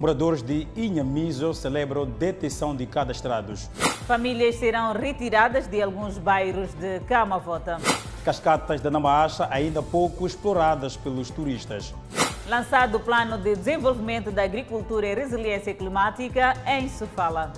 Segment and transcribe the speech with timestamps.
[0.00, 3.68] Moradores de Inhamiso celebram detenção de cadastrados.
[4.06, 7.76] Famílias serão retiradas de alguns bairros de Camavota.
[8.24, 11.94] Cascatas da Namacha ainda pouco exploradas pelos turistas.
[12.48, 17.52] Lançado o Plano de Desenvolvimento da Agricultura e Resiliência Climática em Sofala.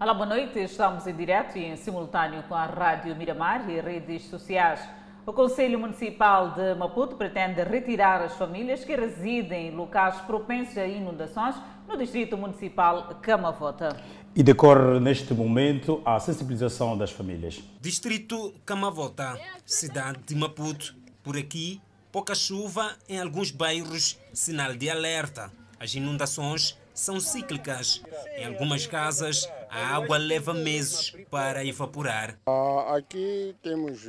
[0.00, 0.60] Olá, boa noite.
[0.60, 4.80] Estamos em direto e em simultâneo com a Rádio Miramar e redes sociais.
[5.26, 10.86] O Conselho Municipal de Maputo pretende retirar as famílias que residem em locais propensos a
[10.86, 11.56] inundações
[11.88, 14.00] no Distrito Municipal Camavota.
[14.36, 17.60] E decorre neste momento a sensibilização das famílias.
[17.80, 19.36] Distrito Camavota,
[19.66, 20.94] cidade de Maputo.
[21.24, 21.80] Por aqui,
[22.12, 25.50] pouca chuva em alguns bairros, sinal de alerta.
[25.80, 28.02] As inundações são cíclicas.
[28.36, 32.36] Em algumas casas, a água leva meses para evaporar.
[32.46, 34.00] Ah, aqui temos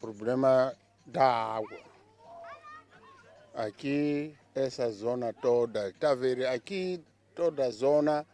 [0.00, 0.72] problema
[1.04, 1.78] da água.
[3.52, 6.46] Aqui, essa zona toda, está vendo?
[6.46, 7.02] Aqui,
[7.34, 8.24] toda a zona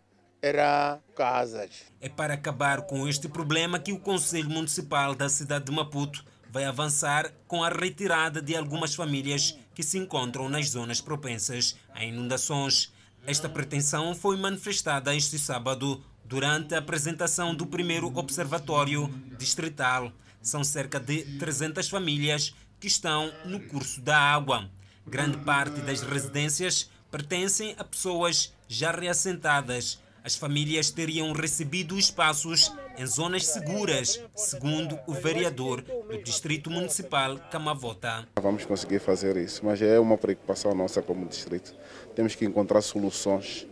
[0.42, 1.70] era casas.
[2.00, 6.64] É para acabar com este problema que o Conselho Municipal da cidade de Maputo vai
[6.64, 12.92] avançar com a retirada de algumas famílias que se encontram nas zonas propensas a inundações.
[13.24, 20.12] Esta pretensão foi manifestada este sábado durante a apresentação do primeiro observatório distrital.
[20.40, 24.68] São cerca de 300 famílias que estão no curso da água.
[25.06, 30.00] Grande parte das residências pertencem a pessoas já reassentadas.
[30.24, 38.28] As famílias teriam recebido espaços em zonas seguras, segundo o vereador do Distrito Municipal Camavota.
[38.40, 41.74] Vamos conseguir fazer isso, mas é uma preocupação nossa como distrito.
[42.14, 43.66] Temos que encontrar soluções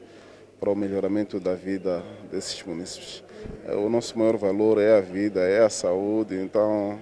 [0.59, 3.23] para o melhoramento da vida desses municípios.
[3.85, 6.99] O nosso maior valor é a vida, é a saúde, então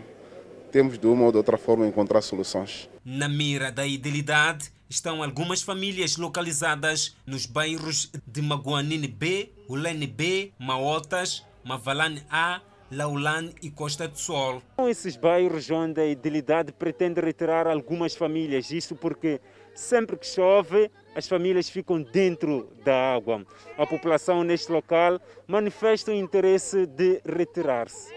[0.70, 2.88] temos de uma ou de outra forma encontrar soluções.
[3.04, 10.52] Na mira da idealidade estão algumas famílias localizadas nos bairros de Maguanine B, Ulene B,
[10.58, 14.62] Maotas, Mavalane A, Laulan e Costa do Sol.
[14.76, 19.40] São esses bairros onde a idealidade pretende retirar algumas famílias, isso porque
[19.74, 23.44] sempre que chove as famílias ficam dentro da água.
[23.76, 28.14] A população neste local manifesta o interesse de retirar-se.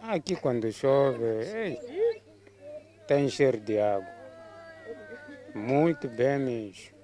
[0.00, 1.76] Aqui quando chove, ei,
[3.08, 4.08] tem cheiro de água.
[5.52, 6.96] Muito bem mesmo.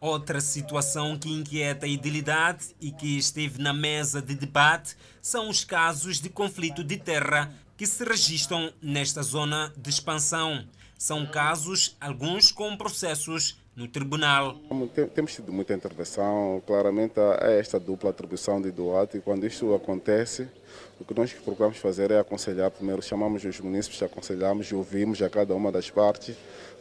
[0.00, 5.64] Outra situação que inquieta a idilidade e que esteve na mesa de debate são os
[5.64, 10.66] casos de conflito de terra que se registram nesta zona de expansão.
[10.98, 14.56] São casos, alguns com processos no tribunal.
[15.14, 20.48] Temos tido muita intervenção, claramente é esta dupla atribuição de doate e quando isto acontece,
[21.00, 25.30] o que nós procuramos fazer é aconselhar primeiro, chamamos os municípios, aconselhamos e ouvimos a
[25.30, 26.36] cada uma das partes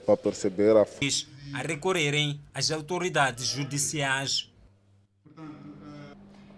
[0.06, 0.85] para perceber a
[1.53, 4.50] a recorrerem às autoridades judiciais.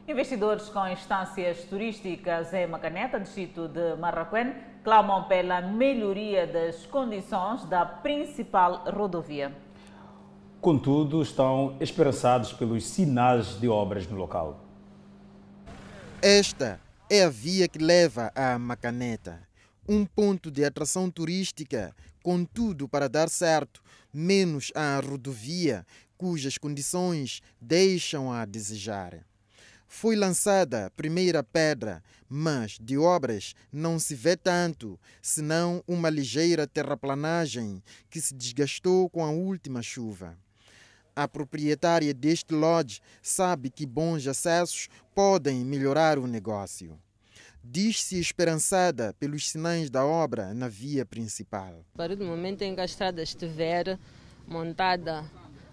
[0.08, 7.86] Investidores com instâncias turísticas em Macaneta, distrito de Marraquém, clamam pela melhoria das condições da
[7.86, 9.56] principal rodovia.
[10.64, 14.64] Contudo, estão esperançados pelos sinais de obras no local.
[16.22, 16.80] Esta
[17.10, 19.46] é a via que leva a Macaneta,
[19.86, 21.94] um ponto de atração turística,
[22.24, 25.86] contudo, para dar certo, menos a rodovia,
[26.18, 29.20] cujas condições deixam a desejar.
[29.86, 36.66] Foi lançada a primeira pedra, mas de obras não se vê tanto, senão uma ligeira
[36.66, 40.38] terraplanagem que se desgastou com a última chuva.
[41.16, 46.98] A proprietária deste lodge sabe que bons acessos podem melhorar o negócio
[47.64, 51.86] diz-se esperançada pelos sinais da obra na via principal.
[51.96, 53.98] Para o momento em que a estrada estiver
[54.46, 55.24] montada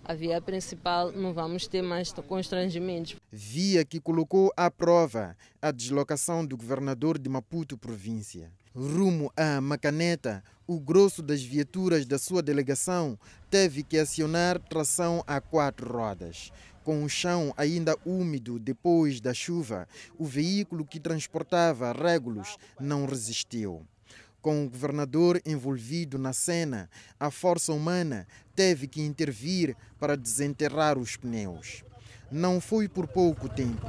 [0.05, 3.17] a via principal, não vamos ter mais constrangimentos.
[3.31, 8.51] Via que colocou à prova a deslocação do governador de Maputo província.
[8.73, 13.19] Rumo a Macaneta, o grosso das viaturas da sua delegação
[13.51, 16.53] teve que acionar tração a quatro rodas.
[16.85, 23.85] Com o chão ainda úmido depois da chuva, o veículo que transportava régulos não resistiu.
[24.41, 28.25] Com o governador envolvido na cena, a força humana
[28.55, 31.83] teve que intervir para desenterrar os pneus.
[32.31, 33.85] Não foi por pouco tempo.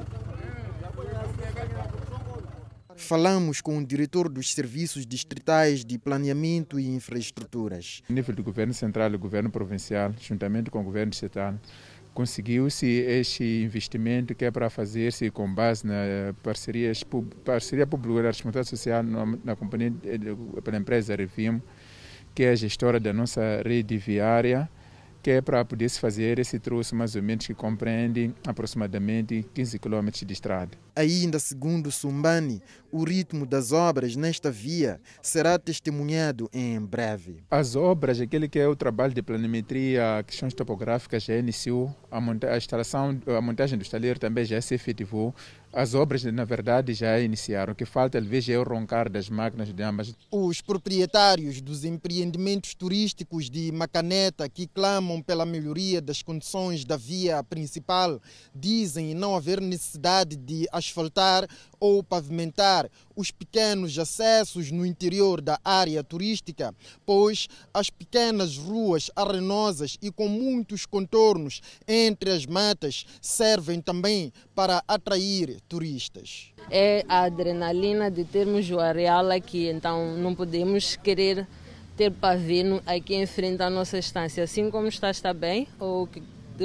[2.95, 8.01] Falamos com o diretor dos Serviços Distritais de Planeamento e Infraestruturas.
[8.09, 11.55] A nível do governo central e do governo provincial, juntamente com o governo estatal,
[12.13, 17.03] conseguiu-se este investimento que é para fazer-se com base na parcerias,
[17.45, 19.03] parceria pública da responsabilidade social
[19.44, 19.94] na companhia
[20.63, 21.61] pela empresa Revimo,
[22.35, 24.69] que é a gestora da nossa rede viária
[25.21, 29.79] que é para poder se fazer esse troço mais ou menos que compreende aproximadamente 15
[29.79, 30.77] km de estrada.
[30.95, 37.44] Ainda segundo Sumbani, o ritmo das obras nesta via será testemunhado em breve.
[37.50, 42.19] As obras, aquele que é o trabalho de planimetria, questões topográficas já iniciou, a,
[42.53, 45.33] a instalação, a montagem do estaleiro também já se efetivou,
[45.73, 47.73] as obras, na verdade, já iniciaram.
[47.73, 50.13] O que falta, talvez, é o roncar das máquinas de ambas.
[50.29, 57.44] Os proprietários dos empreendimentos turísticos de Macaneta, que clamam pela melhoria das condições da via
[57.44, 58.21] principal,
[58.53, 61.47] dizem não haver necessidade de asfaltar
[61.81, 66.74] ou pavimentar os pequenos acessos no interior da área turística,
[67.04, 74.83] pois as pequenas ruas arenosas e com muitos contornos entre as matas servem também para
[74.88, 76.54] atrair turistas.
[76.69, 81.48] É a adrenalina de termos o areal aqui, então não podemos querer
[81.98, 84.44] ter pavê aqui em frente à nossa estância.
[84.44, 86.07] Assim como está, está bem, ou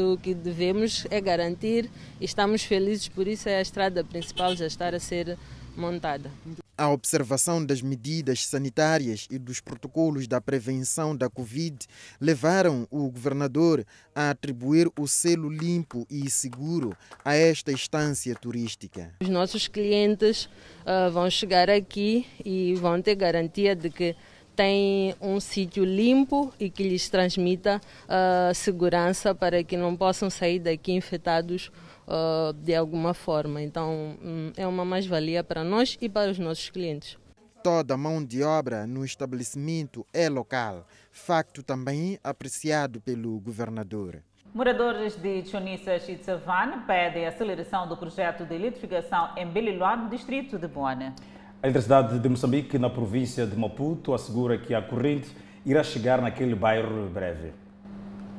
[0.00, 1.90] o que devemos é garantir
[2.20, 5.38] e estamos felizes por isso é a estrada principal já estar a ser
[5.76, 6.30] montada.
[6.78, 11.86] A observação das medidas sanitárias e dos protocolos da prevenção da Covid
[12.20, 13.84] levaram o governador
[14.14, 16.94] a atribuir o selo limpo e seguro
[17.24, 19.14] a esta estância turística.
[19.22, 20.50] Os nossos clientes
[20.84, 24.14] uh, vão chegar aqui e vão ter garantia de que
[24.56, 30.58] tem um sítio limpo e que lhes transmita uh, segurança para que não possam sair
[30.58, 31.70] daqui infectados
[32.08, 33.60] uh, de alguma forma.
[33.62, 37.18] Então, um, é uma mais-valia para nós e para os nossos clientes.
[37.62, 44.22] Toda a mão de obra no estabelecimento é local, facto também apreciado pelo governador.
[44.54, 50.08] Moradores de Chonissa e Tsavan pedem a aceleração do projeto de eletrificação em Beliloa, no
[50.08, 51.14] distrito de Boana.
[51.62, 55.28] A Eletricidade de Moçambique, na província de Maputo, assegura que a corrente
[55.64, 57.52] irá chegar naquele bairro breve.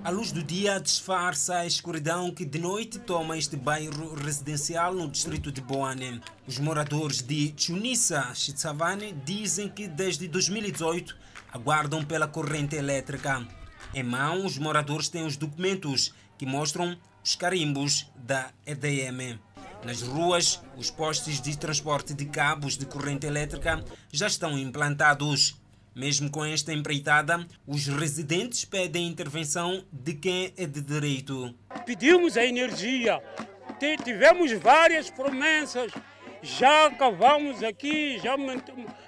[0.04, 5.10] A luz do dia disfarça a escuridão que de noite toma este bairro residencial no
[5.10, 6.22] distrito de Boane.
[6.48, 11.18] Os moradores de Chunissa, Chitsavane, dizem que desde 2018
[11.52, 13.46] aguardam pela corrente elétrica.
[13.96, 19.40] Em mão, os moradores têm os documentos que mostram os carimbos da EDM.
[19.84, 25.56] Nas ruas, os postes de transporte de cabos de corrente elétrica já estão implantados.
[25.96, 31.56] Mesmo com esta empreitada, os residentes pedem intervenção de quem é de direito.
[31.86, 33.22] Pedimos a energia,
[34.04, 35.92] tivemos várias promessas,
[36.42, 38.36] já cavamos aqui, já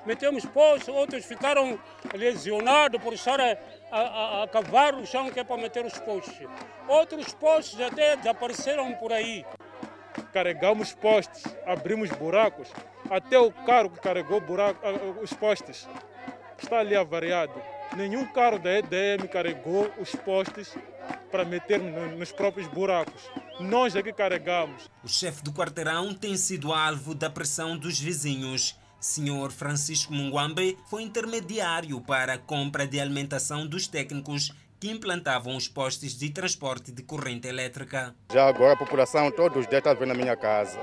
[0.05, 1.79] metemos postos, outros ficaram
[2.13, 3.57] lesionados por estar a,
[3.91, 6.47] a, a, cavar o chão que é para meter os postos.
[6.87, 9.45] Outros postos até desapareceram por aí
[10.33, 12.69] carregamos postes, abrimos buracos,
[13.09, 14.79] até o carro que carregou buraco,
[15.21, 15.87] os postes
[16.61, 17.53] está ali avariado.
[17.95, 20.75] Nenhum carro da EDM carregou os postes
[21.31, 23.21] para meter nos próprios buracos.
[23.59, 24.89] Nós é que carregamos.
[25.03, 28.77] O chefe do quarteirão tem sido alvo da pressão dos vizinhos.
[28.99, 35.67] Senhor Francisco Munguambe foi intermediário para a compra de alimentação dos técnicos que implantavam os
[35.67, 38.15] postes de transporte de corrente elétrica.
[38.31, 40.79] Já agora a população todos os dias está vendo na minha casa.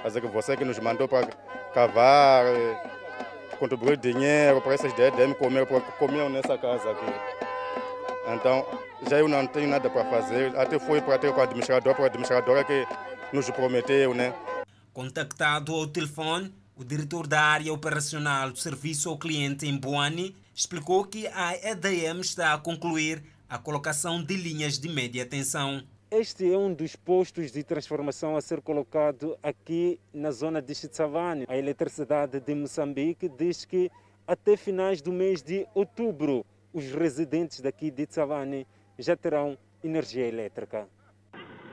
[0.00, 1.26] Quer dizer que você que nos mandou para
[1.74, 2.90] cavar, eh,
[3.58, 5.66] contribuir dinheiro para essas DDM comer,
[5.98, 7.06] comiam nessa casa aqui.
[8.34, 8.66] Então,
[9.08, 10.56] já eu não tenho nada para fazer.
[10.56, 12.86] Até fui para ter com o administrador, para o administrador que
[13.32, 14.34] nos prometeu, né?
[14.92, 21.04] Contactado ao telefone, o diretor da área operacional do serviço ao cliente em Boane explicou
[21.04, 25.86] que a EDM está a concluir a colocação de linhas de média tensão.
[26.10, 31.46] Este é um dos postos de transformação a ser colocado aqui na zona de Chitsavane.
[31.46, 33.88] A eletricidade de Moçambique diz que
[34.26, 38.66] até finais do mês de outubro os residentes daqui de Chitsavane
[38.98, 40.88] já terão energia elétrica.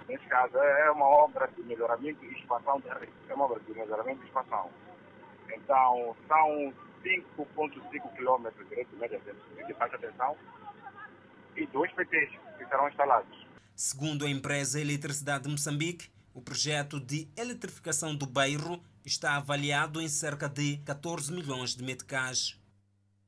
[0.08, 2.80] Nesse caso, é uma obra de melhoramento e expansão
[3.28, 4.70] É uma obra de melhoramento e expansão.
[5.52, 6.72] Então, são
[7.06, 10.36] 5,5 quilômetros de rede média de baixa tensão
[11.56, 13.48] e dois PTs que serão instalados.
[13.76, 20.08] Segundo a empresa Eletricidade de Moçambique, o projeto de eletrificação do bairro está avaliado em
[20.08, 22.60] cerca de 14 milhões de meticais.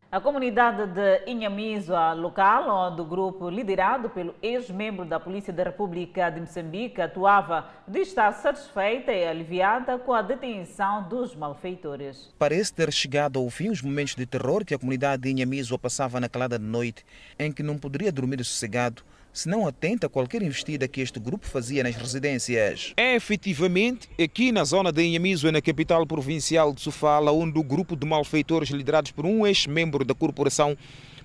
[0.10, 6.30] A comunidade de Inhamisoa, local onde o grupo liderado pelo ex-membro da Polícia da República
[6.30, 12.34] de Moçambique atuava, diz estar satisfeita e aliviada com a detenção dos malfeitores.
[12.40, 16.22] Parece ter chegado ao fim os momentos de terror que a comunidade de Inhamisoa passava
[16.22, 17.06] na calada de noite,
[17.38, 19.04] em que não poderia dormir sossegado
[19.38, 22.94] se não atenta a qualquer investida que este grupo fazia nas residências.
[22.98, 27.96] É efetivamente aqui na zona de Inhamizo, na capital provincial de Sofala, onde o grupo
[27.96, 30.76] de malfeitores liderados por um ex-membro da corporação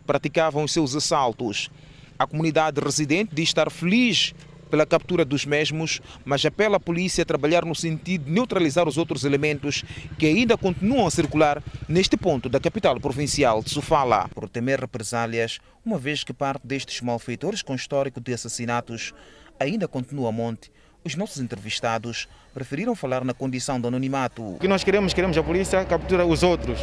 [0.06, 1.70] praticavam os seus assaltos.
[2.18, 4.34] A comunidade residente diz estar feliz
[4.72, 8.96] pela captura dos mesmos, mas apela à polícia a trabalhar no sentido de neutralizar os
[8.96, 9.84] outros elementos
[10.18, 14.30] que ainda continuam a circular neste ponto da capital provincial de Sofala.
[14.34, 19.12] Por temer represálias, uma vez que parte destes malfeitores com histórico de assassinatos
[19.60, 20.72] ainda continua a monte,
[21.04, 24.54] os nossos entrevistados preferiram falar na condição de anonimato.
[24.54, 26.78] O que nós queremos, queremos a polícia capturar os outros,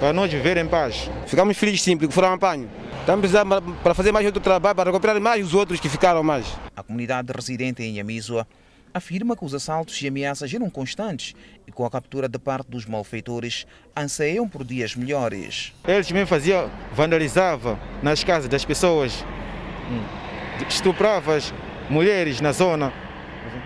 [0.00, 1.10] para nós viver em paz.
[1.26, 2.68] Ficamos felizes sim, porque foram apanho.
[3.00, 6.46] Estamos precisando para fazer mais outro trabalho, para recuperar mais os outros que ficaram mais.
[6.74, 8.46] A comunidade residente em Yamizua
[8.94, 11.34] afirma que os assaltos e ameaças eram constantes
[11.66, 15.72] e com a captura de parte dos malfeitores anseiam por dias melhores.
[15.86, 19.24] Eles mesmo faziam, vandalizavam nas casas das pessoas,
[20.68, 21.52] estupravam as
[21.88, 22.92] mulheres na zona.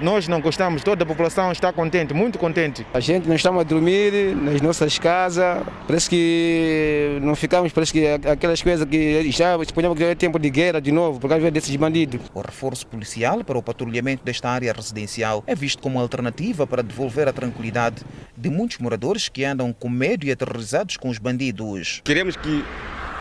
[0.01, 2.87] Nós não gostamos, toda a população está contente, muito contente.
[2.93, 8.07] A gente não estamos a dormir nas nossas casas, parece que não ficamos, parece que
[8.07, 11.75] aquelas coisas que já suponhamos que é tempo de guerra de novo, por causa desses
[11.77, 12.21] bandidos.
[12.35, 17.29] O reforço policial para o patrulhamento desta área residencial é visto como alternativa para devolver
[17.29, 18.03] a tranquilidade
[18.37, 22.01] de muitos moradores que andam com medo e aterrorizados com os bandidos.
[22.05, 22.65] Queremos que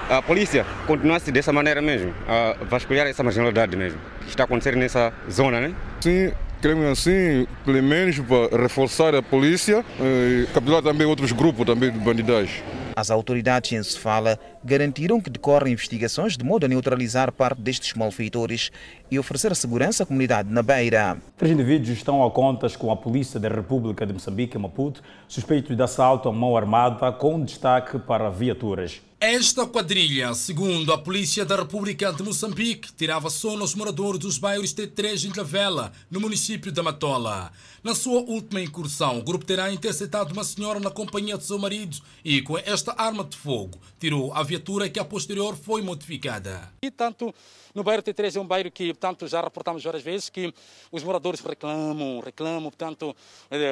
[0.10, 5.14] a polícia continuasse dessa maneira mesmo, a vasculhar essa marginalidade mesmo, que está acontecendo nessa
[5.32, 5.74] zona, né?
[6.02, 6.32] Sim,
[6.64, 12.00] queremos assim, pelo menos para reforçar a polícia e capturar também outros grupos também de
[12.00, 12.64] bandidagem.
[12.96, 18.72] As autoridades em Sofala garantiram que decorrem investigações de modo a neutralizar parte destes malfeitores
[19.12, 21.18] e oferecer segurança à comunidade na Beira.
[21.38, 25.76] Três indivíduos estão a contas com a Polícia da República de Moçambique, em Maputo, suspeitos
[25.76, 29.02] de assalto a mão armada, com destaque para viaturas.
[29.26, 34.74] Esta quadrilha, segundo a Polícia da República de Moçambique, tirava sono aos moradores dos bairros
[34.74, 37.50] T3 e Vela, no município da Matola.
[37.82, 41.98] Na sua última incursão, o grupo terá interceptado uma senhora na companhia de seu marido
[42.24, 46.70] e, com esta arma de fogo, tirou a viatura que a posterior foi modificada.
[46.82, 47.34] E tanto
[47.74, 50.54] no bairro T3 é um bairro que, portanto, já reportamos várias vezes que
[50.92, 53.16] os moradores reclamam, reclamam, portanto,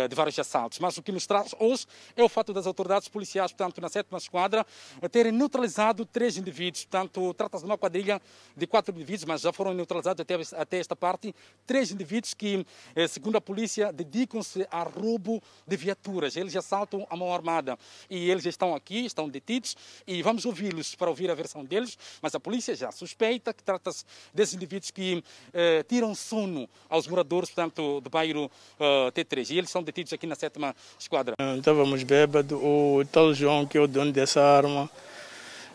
[0.10, 0.79] de vários assaltos.
[0.79, 4.17] Mas o que nos traz hoje é o fato das autoridades policiais, portanto, na sétima
[4.17, 4.65] esquadra,
[5.12, 6.86] terem neutralizado três indivíduos.
[6.86, 8.22] Portanto, trata-se de uma quadrilha
[8.56, 11.34] de quatro indivíduos, mas já foram neutralizados até, até esta parte.
[11.66, 12.66] Três indivíduos que,
[13.10, 16.36] segundo a polícia, dedicam-se a roubo de viaturas.
[16.36, 17.78] Eles assaltam a mão armada.
[18.10, 21.98] E eles estão aqui, estão detidos, e vamos ouvi-los para ouvir a versão deles.
[22.22, 27.50] Mas a polícia já suspeita que trata-se desses indivíduos que eh, tiram sono aos moradores,
[27.50, 29.52] portanto, do bairro uh, T3.
[29.52, 31.36] E eles são detidos aqui na sétima esquadra.
[31.58, 34.90] Estávamos bêbados, o tal João, que é o dono dessa arma,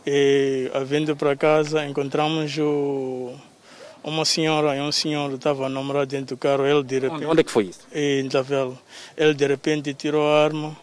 [0.07, 3.35] e vindo para casa encontramos o,
[4.05, 6.65] uma senhora e um senhor estava namorado dentro do carro.
[6.65, 7.87] Ele de repente, onde, onde é que foi isso?
[7.93, 8.79] Em Tavela.
[9.17, 10.77] Ele de repente tirou a arma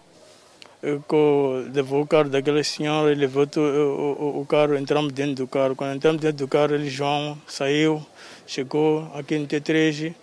[1.73, 5.75] levou o carro daquela senhora e levou o, o, o, carro, entramos dentro do carro.
[5.75, 8.05] Quando entramos dentro do carro, ele, João, saiu,
[8.45, 10.13] chegou aqui no T3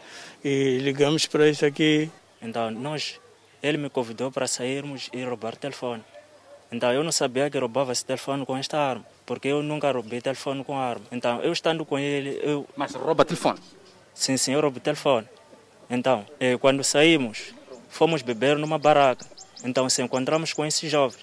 [0.45, 2.11] e ligamos para isso aqui.
[2.43, 3.19] Então, nós,
[3.63, 6.03] ele me convidou para sairmos e roubar o telefone.
[6.73, 10.21] Então, eu não sabia que roubava esse telefone com esta arma, porque eu nunca roubei
[10.21, 11.05] telefone com arma.
[11.11, 12.67] Então, eu estando com ele, eu...
[12.77, 13.59] Mas rouba telefone?
[14.15, 15.27] Sim, sim, eu roubo telefone.
[15.89, 16.25] Então,
[16.61, 17.53] quando saímos,
[17.89, 19.27] fomos beber numa barraca.
[19.65, 21.19] Então, se encontramos com esse jovem,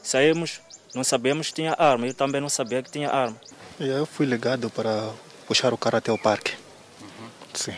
[0.00, 0.60] saímos,
[0.94, 3.36] não sabemos que tinha arma, eu também não sabia que tinha arma.
[3.80, 5.10] Eu fui ligado para
[5.46, 6.54] puxar o carro até o parque.
[7.00, 7.28] Uhum.
[7.52, 7.74] Sim.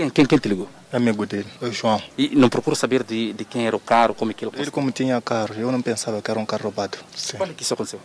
[0.00, 0.66] Quem, quem, quem te ligou?
[0.90, 2.02] Amigo dele, o João.
[2.16, 4.70] E não procura saber de, de quem era o carro, como é que ele Ele
[4.70, 6.96] como tinha carro, eu não pensava que era um carro roubado.
[7.14, 7.36] Sim.
[7.36, 8.00] Quando é que isso aconteceu?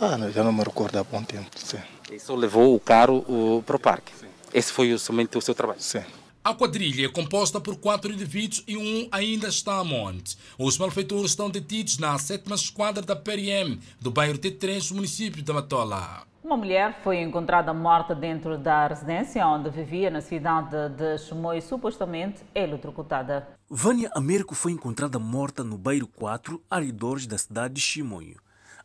[0.00, 1.46] Ah, já não me recordo há bom tempo.
[1.54, 1.78] Sim.
[2.10, 4.10] E só levou o carro uh, para o parque?
[4.18, 4.26] Sim.
[4.52, 5.80] Esse foi somente o seu trabalho?
[5.80, 6.02] Sim.
[6.42, 10.36] A quadrilha é composta por quatro indivíduos e um ainda está a monte.
[10.58, 16.26] Os malfeitores estão detidos na sétima esquadra da PRM do bairro T3, município da Matola.
[16.46, 22.40] Uma mulher foi encontrada morta dentro da residência onde vivia na cidade de Chimoio, supostamente
[22.54, 23.48] eletrocutada.
[23.68, 28.36] Vânia Américo foi encontrada morta no bairro 4, arredores da cidade de Chimoio.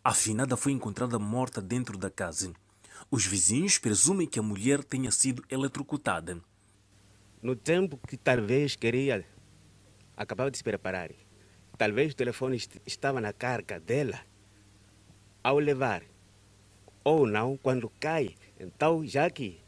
[0.03, 2.51] A finada foi encontrada morta dentro da casa.
[3.11, 6.41] Os vizinhos presumem que a mulher tenha sido eletrocutada
[7.43, 9.23] no tempo que talvez queria,
[10.17, 11.11] acabava de se preparar,
[11.77, 14.19] talvez o telefone estava na carga dela,
[15.43, 16.01] ao levar,
[17.03, 19.59] ou não, quando cai, então já que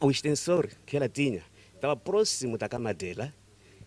[0.00, 1.42] o extensor que ela tinha
[1.74, 3.32] estava próximo da cama dela,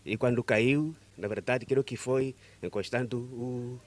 [0.05, 3.79] e quando caiu, na verdade, creio que foi encostando o,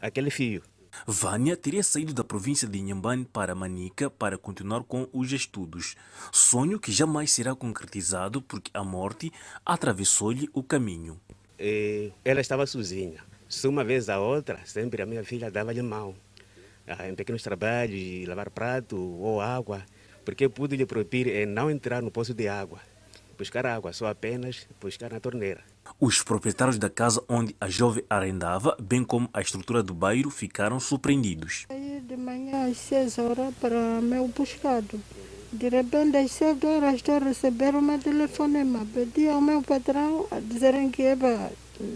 [0.00, 0.62] aquele fio.
[1.06, 5.96] Vânia teria saído da província de Inhambane para Manica para continuar com os estudos.
[6.30, 9.32] Sonho que jamais será concretizado porque a morte
[9.66, 11.20] atravessou-lhe o caminho.
[11.58, 13.24] E ela estava sozinha.
[13.48, 16.14] Se uma vez a outra, sempre a minha filha dava-lhe mão.
[16.86, 19.82] Em pequenos trabalhos, lavar prato ou água,
[20.24, 22.78] porque pude lhe proibir em não entrar no poço de água,
[23.38, 25.62] buscar água, só apenas buscar na torneira.
[25.98, 30.78] Os proprietários da casa onde a jovem arrendava, bem como a estrutura do bairro, ficaram
[30.78, 31.66] surpreendidos.
[31.70, 35.00] Aí de manhã às 6 horas para meu buscado.
[35.52, 38.86] De repente às 7 horas estou a receber uma telefonema.
[38.92, 41.02] Pedi ao meu patrão a dizerem que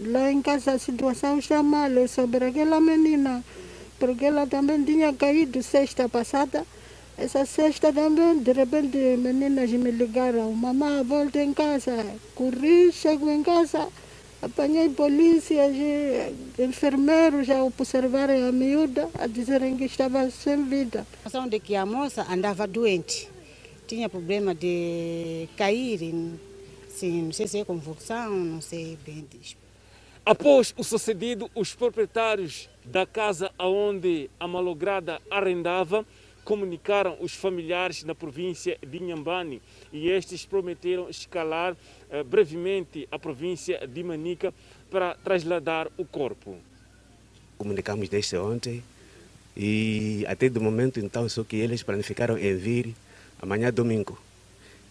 [0.07, 3.43] lá em casa a situação está mal é sobre aquela menina,
[3.99, 6.65] porque ela também tinha caído sexta passada.
[7.17, 12.05] Essa sexta também, de repente, meninas me ligaram, mamãe, volta em casa.
[12.33, 13.89] Corri, chego em casa,
[14.41, 21.05] apanhei polícias e enfermeiros a observarem a miúda, a dizerem que estava sem vida.
[21.25, 23.29] A de que a moça andava doente,
[23.85, 25.99] tinha problema de cair,
[26.87, 29.57] sim, não sei se é convulsão, não sei bem disso.
[30.25, 36.03] Após o sucedido, os proprietários da casa onde a malograda arrendava
[36.43, 39.61] comunicaram os familiares na província de Inhambane
[39.93, 41.77] e estes prometeram escalar
[42.09, 44.51] eh, brevemente a província de Manica
[44.89, 46.57] para trasladar o corpo.
[47.59, 48.83] Comunicamos desde ontem
[49.55, 52.95] e até do momento então só que eles planificaram em vir
[53.39, 54.17] amanhã domingo,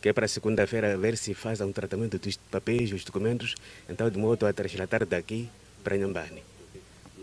[0.01, 3.57] que é para segunda-feira ver se faz um tratamento dos papéis, dos documentos,
[3.89, 5.49] então de modo a trasladar daqui
[5.83, 6.58] para Inhambane.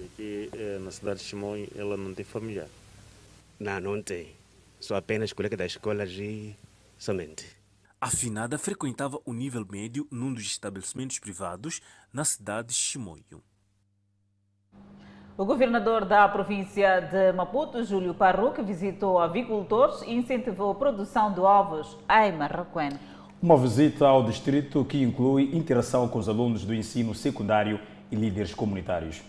[0.05, 2.67] E aqui eh, na cidade de Chimões ela não tem familiar?
[3.59, 4.35] Não, não tem.
[4.79, 6.55] Sou apenas colega da escola e
[6.97, 7.45] somente.
[7.99, 11.81] A finada frequentava o nível médio num dos estabelecimentos privados
[12.13, 13.41] na cidade de Chimoio.
[15.37, 21.39] O governador da província de Maputo, Júlio Parruque, visitou avicultores e incentivou a produção de
[21.39, 22.91] ovos em Marraquém.
[23.41, 27.79] Uma visita ao distrito que inclui interação com os alunos do ensino secundário
[28.11, 29.21] e líderes comunitários.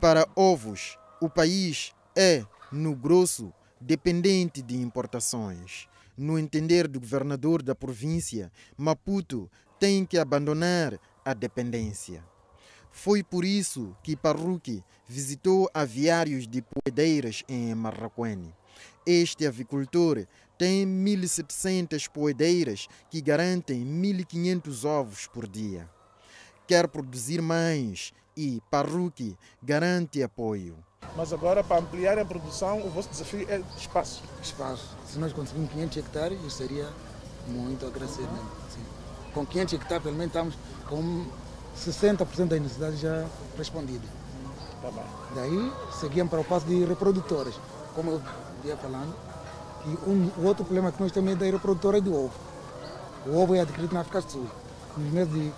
[0.00, 3.50] Para ovos, o país é no grosso,
[3.80, 5.88] dependente de importações.
[6.16, 12.22] No entender do governador da província, Maputo tem que abandonar a dependência.
[12.92, 18.54] Foi por isso que Parruque visitou aviários de poedeiras em Marraquene.
[19.06, 20.26] Este avicultor
[20.58, 25.88] tem 1.700 poedeiras que garantem 1.500 ovos por dia.
[26.66, 30.76] Quer produzir mais e Parruque garante apoio.
[31.16, 34.22] Mas agora, para ampliar a produção, o vosso desafio é espaço.
[34.42, 34.96] Espaço.
[35.06, 36.88] Se nós conseguirmos 500 hectares, isso seria
[37.46, 37.86] muito.
[38.68, 38.84] Sim.
[39.32, 40.54] Com 500 hectares, pelo menos estamos
[40.88, 41.26] com
[41.76, 44.08] 60% das necessidades já respondidas.
[44.82, 45.04] Tá bem.
[45.34, 47.54] Daí, seguimos para o passo de reprodutoras.
[47.94, 48.22] Como eu
[48.64, 49.14] ia falando,
[49.82, 52.34] que um, o outro problema que nós temos é da reprodutora do ovo.
[53.26, 54.46] O ovo é adquirido na África do Sul.
[54.96, 55.52] Nos meses de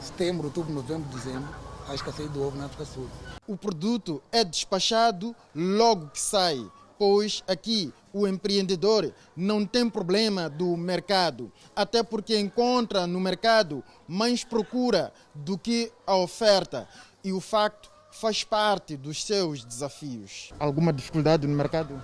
[0.00, 1.48] setembro, outubro, novembro, dezembro,
[1.90, 3.08] a escassez do ovo na África Sul
[3.48, 6.64] o produto é despachado logo que sai,
[6.96, 14.44] pois aqui o empreendedor não tem problema do mercado, até porque encontra no mercado mais
[14.44, 16.86] procura do que a oferta,
[17.24, 20.52] e o facto faz parte dos seus desafios.
[20.60, 22.00] Alguma dificuldade no mercado?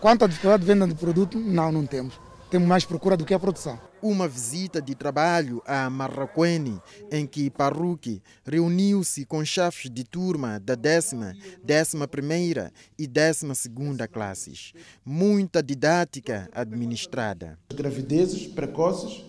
[0.00, 2.18] Quanto à dificuldade de venda de produto, não, não temos.
[2.50, 7.50] Temos mais procura do que a produção uma visita de trabalho a Marraquene, em que
[7.50, 14.72] Parruque reuniu-se com chefes de turma da décima, décima primeira e décima segunda classes.
[15.04, 17.58] Muita didática administrada.
[17.74, 19.24] Gravidezes precoces,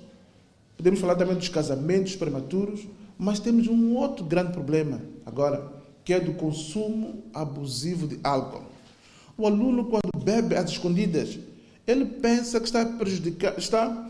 [0.76, 2.88] podemos falar também dos casamentos prematuros,
[3.18, 8.64] mas temos um outro grande problema agora, que é do consumo abusivo de álcool.
[9.38, 11.40] O aluno, quando bebe às escondidas,
[11.86, 14.10] ele pensa que está prejudicando, está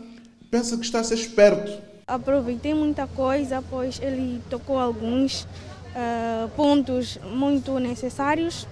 [0.50, 1.82] pensa que está a ser esperto.
[2.06, 8.66] Aproveitei muita coisa, pois ele tocou alguns uh, pontos muito necessários.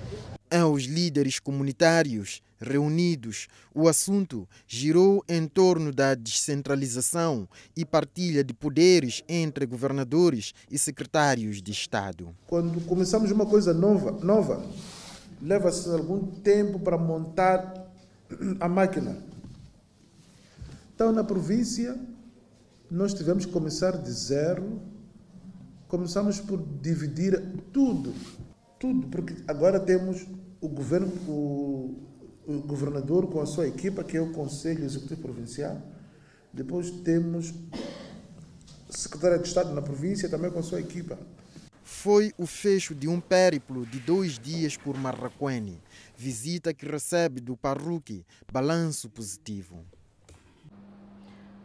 [0.50, 9.22] Aos líderes comunitários reunidos, o assunto girou em torno da descentralização e partilha de poderes
[9.28, 12.34] entre governadores e secretários de Estado.
[12.46, 14.64] Quando começamos uma coisa nova, nova
[15.42, 17.74] leva-se algum tempo para montar
[18.60, 19.18] a máquina.
[20.96, 21.94] Então, na província,
[22.90, 24.80] nós tivemos que começar de zero.
[25.88, 27.38] Começamos por dividir
[27.70, 28.14] tudo,
[28.80, 30.26] tudo, porque agora temos
[30.58, 31.94] o governo, o,
[32.46, 35.82] o governador com a sua equipa, que é o Conselho Executivo Provincial.
[36.50, 37.52] Depois temos
[38.88, 41.18] secretário de Estado na província também com a sua equipa.
[41.84, 45.78] foi o fecho de um périplo de dois dias por Marraquene,
[46.16, 49.84] visita que recebe do parruque balanço positivo.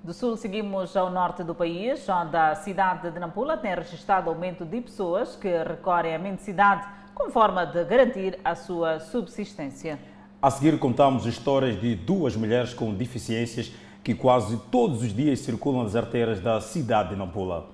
[0.04, 4.66] Do sul seguimos ao norte do país, onde a cidade de Nampula tem registrado aumento
[4.66, 10.00] de pessoas que recorrem à mendicidade como forma de garantir a sua subsistência.
[10.42, 13.72] A seguir contamos histórias de duas mulheres com deficiências
[14.04, 17.70] que quase todos os dias circulam nas artérias da cidade de Nampula.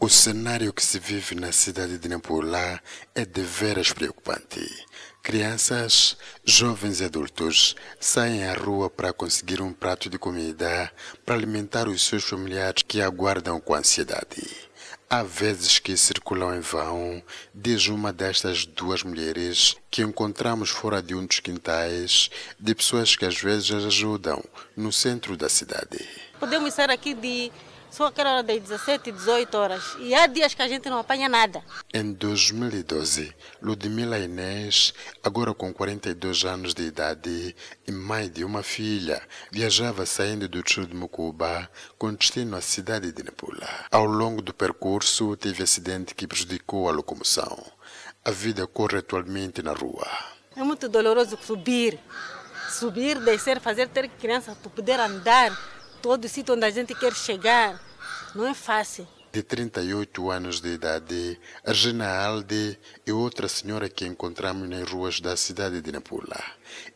[0.00, 2.80] O cenário que se vive na cidade de Nampula
[3.14, 4.66] é de veras preocupante.
[5.24, 10.92] Crianças, jovens e adultos saem à rua para conseguir um prato de comida
[11.24, 14.46] para alimentar os seus familiares que aguardam com ansiedade.
[15.08, 17.22] Há vezes que circulam em vão,
[17.54, 22.28] diz uma destas duas mulheres que encontramos fora de um dos quintais
[22.60, 24.44] de pessoas que às vezes as ajudam
[24.76, 26.06] no centro da cidade.
[26.38, 27.50] Podemos sair aqui de
[27.94, 29.96] só aquela hora das 17, 18 horas.
[30.00, 31.62] E há dias que a gente não apanha nada.
[31.92, 37.54] Em 2012, Ludmila Inês, agora com 42 anos de idade
[37.86, 43.12] e mãe de uma filha, viajava saindo do tio de Mucuba com destino à cidade
[43.12, 43.68] de Nepula.
[43.92, 47.64] Ao longo do percurso, teve acidente que prejudicou a locomoção.
[48.24, 50.08] A vida corre atualmente na rua.
[50.56, 52.00] É muito doloroso subir.
[52.70, 55.56] Subir, descer, fazer ter criança para poder andar
[56.04, 57.80] todo o sítio onde a gente quer chegar.
[58.34, 59.08] Não é fácil.
[59.34, 65.36] De 38 anos de idade, Regina Alde é outra senhora que encontramos nas ruas da
[65.36, 66.40] cidade de Nampula.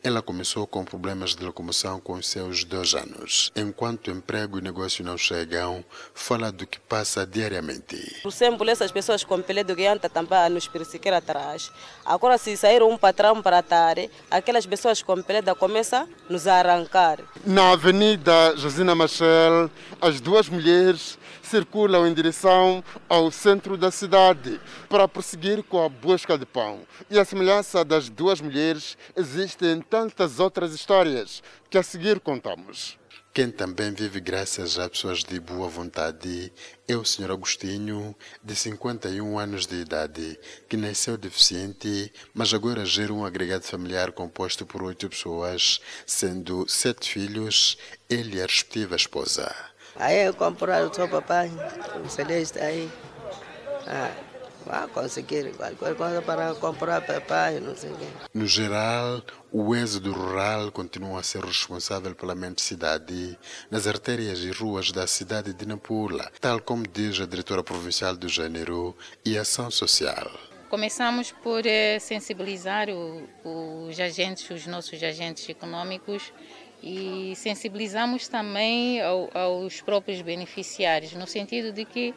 [0.04, 3.50] Ela começou com problemas de locomoção com seus dois anos.
[3.56, 8.20] Enquanto emprego e negócio não chegam, fala do que passa diariamente.
[8.22, 11.72] Por exemplo, essas pessoas com pele que anda também nos perseguir atrás.
[12.04, 17.18] Agora, se sair um patrão para tarde, aquelas pessoas com pele começam a nos arrancar.
[17.44, 19.68] Na Avenida Josina Machel,
[20.00, 26.36] as duas mulheres circulam em direção ao centro da cidade para prosseguir com a busca
[26.36, 26.80] de pão.
[27.10, 32.98] E a semelhança das duas mulheres, existem tantas outras histórias que a seguir contamos.
[33.38, 36.52] Quem também vive graças a pessoas de boa vontade
[36.88, 37.30] é o Sr.
[37.30, 40.36] Agostinho, de 51 anos de idade,
[40.68, 47.12] que nasceu deficiente, mas agora gera um agregado familiar composto por oito pessoas, sendo sete
[47.12, 47.78] filhos,
[48.10, 49.54] ele e a respectiva esposa.
[49.98, 51.50] Aí eu comprar o seu papai,
[52.04, 52.90] o Celeste aí.
[53.86, 54.12] Ah,
[54.68, 58.06] vai conseguir qualquer coisa para comprar papai, não sei o quê.
[58.34, 63.38] No geral, o êxodo rural continua a ser responsável pela mendicidade
[63.70, 68.28] nas artérias e ruas da cidade de Nampula, tal como diz a diretora provincial do
[68.28, 70.30] Gênero e Ação Social.
[70.68, 72.88] Começamos por eh, sensibilizar
[73.42, 76.30] os agentes, os nossos agentes econômicos
[76.82, 82.14] e sensibilizamos também ao, aos próprios beneficiários, no sentido de que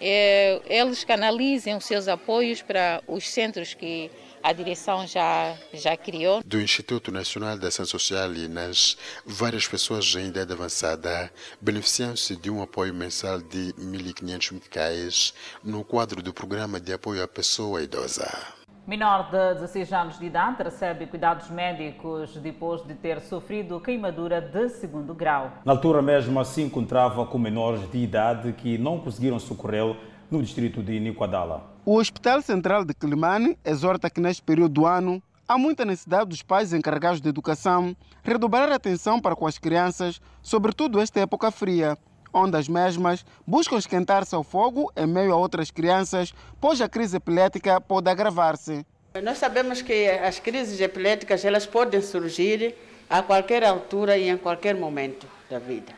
[0.00, 4.10] é, eles canalizem os seus apoios para os centros que
[4.42, 6.42] a direção já, já criou.
[6.44, 12.62] Do Instituto Nacional de Ação Social INAS, várias pessoas em idade avançada beneficiam-se de um
[12.62, 18.57] apoio mensal de 1.500 meticais no quadro do Programa de Apoio à Pessoa Idosa.
[18.88, 24.70] Menor de 16 anos de idade recebe cuidados médicos depois de ter sofrido queimadura de
[24.70, 25.52] segundo grau.
[25.62, 29.94] Na altura mesmo se encontrava com menores de idade que não conseguiram socorrê-lo
[30.30, 31.70] no distrito de Niquadala.
[31.84, 36.42] O Hospital Central de Quilimane exorta que neste período do ano há muita necessidade dos
[36.42, 41.98] pais encarregados de educação redobrar a atenção para com as crianças, sobretudo esta época fria,
[42.32, 47.16] onde as mesmas buscam esquentar-se ao fogo em meio a outras crianças, pois a crise
[47.16, 48.84] epilética pode agravar-se.
[49.22, 52.74] Nós sabemos que as crises epiléticas elas podem surgir
[53.08, 55.92] a qualquer altura e em qualquer momento da vida.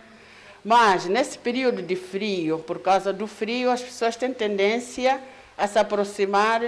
[0.64, 5.20] Mas nesse período de frio, por causa do frio, as pessoas têm tendência
[5.56, 6.62] a se aproximar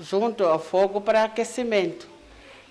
[0.00, 2.08] junto ao fogo para aquecimento.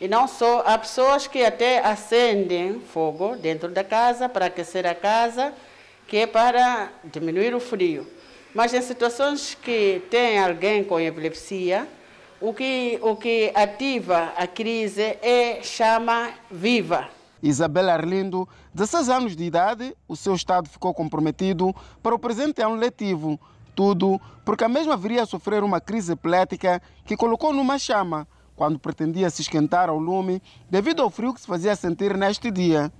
[0.02, 4.96] E não só, há pessoas que até acendem fogo dentro da casa para aquecer a
[4.96, 5.54] casa,
[6.14, 8.06] que é para diminuir o frio.
[8.54, 11.88] Mas em situações que tem alguém com epilepsia,
[12.40, 17.10] o que, o que ativa a crise é chama viva.
[17.42, 21.74] Isabela Arlindo, 16 anos de idade, o seu estado ficou comprometido
[22.04, 23.40] para o presente ano letivo.
[23.74, 28.78] Tudo porque a mesma viria a sofrer uma crise epilética que colocou numa chama quando
[28.78, 32.94] pretendia se esquentar ao lume devido ao frio que se fazia sentir neste dia.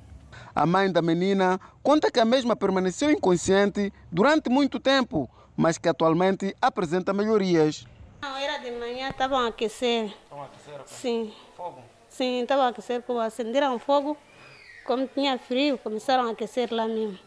[0.56, 5.90] A mãe da menina conta que a mesma permaneceu inconsciente durante muito tempo, mas que
[5.90, 7.86] atualmente apresenta melhorias.
[8.22, 10.06] Não, era de manhã, estavam a aquecer.
[10.06, 10.82] Estavam a aquecer?
[10.86, 11.34] Sim.
[11.58, 11.82] Fogo?
[12.10, 14.16] Sim, estavam a aquecer, acenderam fogo,
[14.86, 17.18] como tinha frio, começaram a aquecer lá mesmo.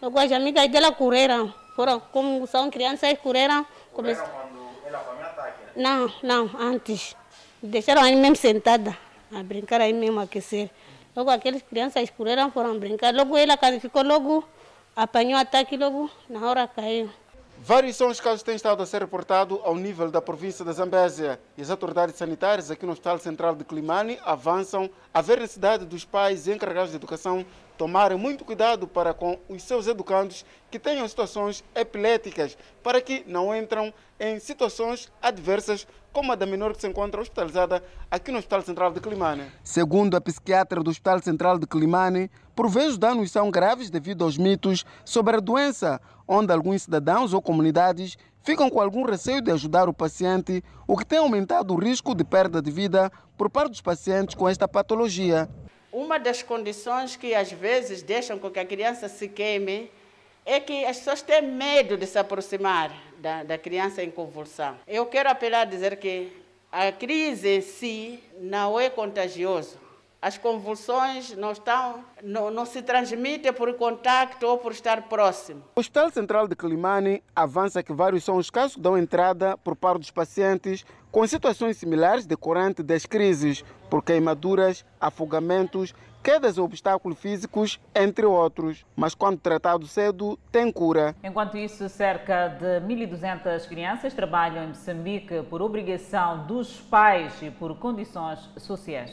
[0.00, 3.66] Logo as amigas dela correram, foram, como são crianças, correram.
[3.92, 7.14] Correram quando ela Não, não, antes.
[7.62, 8.96] Deixaram aí mesmo sentada,
[9.32, 10.70] a brincar aí mesmo, a aquecer.
[11.14, 13.14] Logo aquelas crianças escureram, foram brincar.
[13.14, 14.44] Logo ela ficou logo,
[14.96, 17.10] apanhou ataque, logo na hora caiu.
[17.64, 20.72] Vários são os casos que têm estado a ser reportados ao nível da província da
[20.72, 21.38] Zambésia.
[21.56, 26.04] E as autoridades sanitárias aqui no Hospital Central de Climane avançam a ver necessidade dos
[26.04, 27.46] pais encarregados de educação
[27.78, 33.54] tomarem muito cuidado para com os seus educandos que tenham situações epiléticas, para que não
[33.54, 38.62] entram em situações adversas como a da menor que se encontra hospitalizada aqui no Hospital
[38.62, 39.44] Central de Climane.
[39.64, 44.24] Segundo a psiquiatra do Hospital Central de Climane, por vezes os danos são graves devido
[44.24, 49.50] aos mitos sobre a doença, onde alguns cidadãos ou comunidades ficam com algum receio de
[49.50, 53.70] ajudar o paciente, o que tem aumentado o risco de perda de vida por parte
[53.70, 55.48] dos pacientes com esta patologia.
[55.90, 59.90] Uma das condições que às vezes deixam com que a criança se queime
[60.44, 64.76] é que as pessoas têm medo de se aproximar da, da criança em convulsão.
[64.86, 66.32] Eu quero apelar a dizer que
[66.70, 69.80] a crise em si não é contagiosa.
[70.20, 75.64] As convulsões não, estão, não, não se transmitem por contato ou por estar próximo.
[75.74, 79.74] O Hospital Central de Climane avança que vários são os casos que dão entrada por
[79.74, 87.18] parte dos pacientes com situações similares decorrentes das crises, por queimaduras, afogamentos, quedas ou obstáculos
[87.18, 88.84] físicos, entre outros.
[88.96, 91.14] Mas quando tratado cedo, tem cura.
[91.22, 97.76] Enquanto isso, cerca de 1.200 crianças trabalham em Moçambique por obrigação dos pais e por
[97.76, 99.12] condições sociais.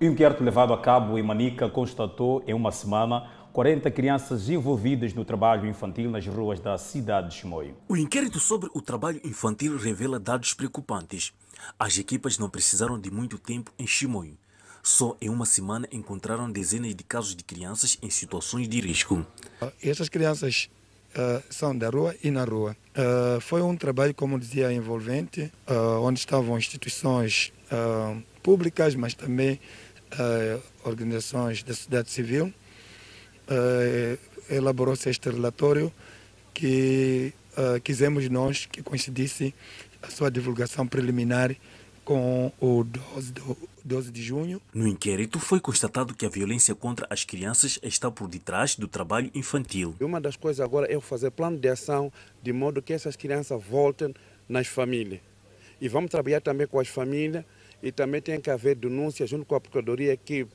[0.00, 5.24] O inquérito levado a cabo em Manica constatou em uma semana 40 crianças envolvidas no
[5.24, 7.74] trabalho infantil nas ruas da cidade de Chimoio.
[7.88, 11.32] O inquérito sobre o trabalho infantil revela dados preocupantes.
[11.76, 14.38] As equipas não precisaram de muito tempo em Chimoio.
[14.82, 19.26] Só em uma semana encontraram dezenas de casos de crianças em situações de risco.
[19.82, 20.70] Essas crianças
[21.14, 22.76] uh, são da rua e na rua.
[22.96, 27.52] Uh, foi um trabalho, como dizia, envolvente, uh, onde estavam instituições
[28.42, 29.60] públicas, mas também
[30.84, 32.50] organizações da sociedade civil,
[34.48, 35.92] elaborou-se este relatório
[36.54, 37.34] que
[37.84, 39.54] quisemos nós que coincidisse
[40.02, 41.54] a sua divulgação preliminar
[42.08, 43.34] com o 12,
[43.84, 44.62] 12 de junho.
[44.72, 49.30] No inquérito foi constatado que a violência contra as crianças está por detrás do trabalho
[49.34, 49.94] infantil.
[50.00, 52.10] Uma das coisas agora é fazer plano de ação
[52.42, 54.14] de modo que essas crianças voltem
[54.48, 55.20] nas famílias.
[55.78, 57.44] E vamos trabalhar também com as famílias
[57.82, 60.46] e também tem que haver denúncia junto com a Procuradoria aqui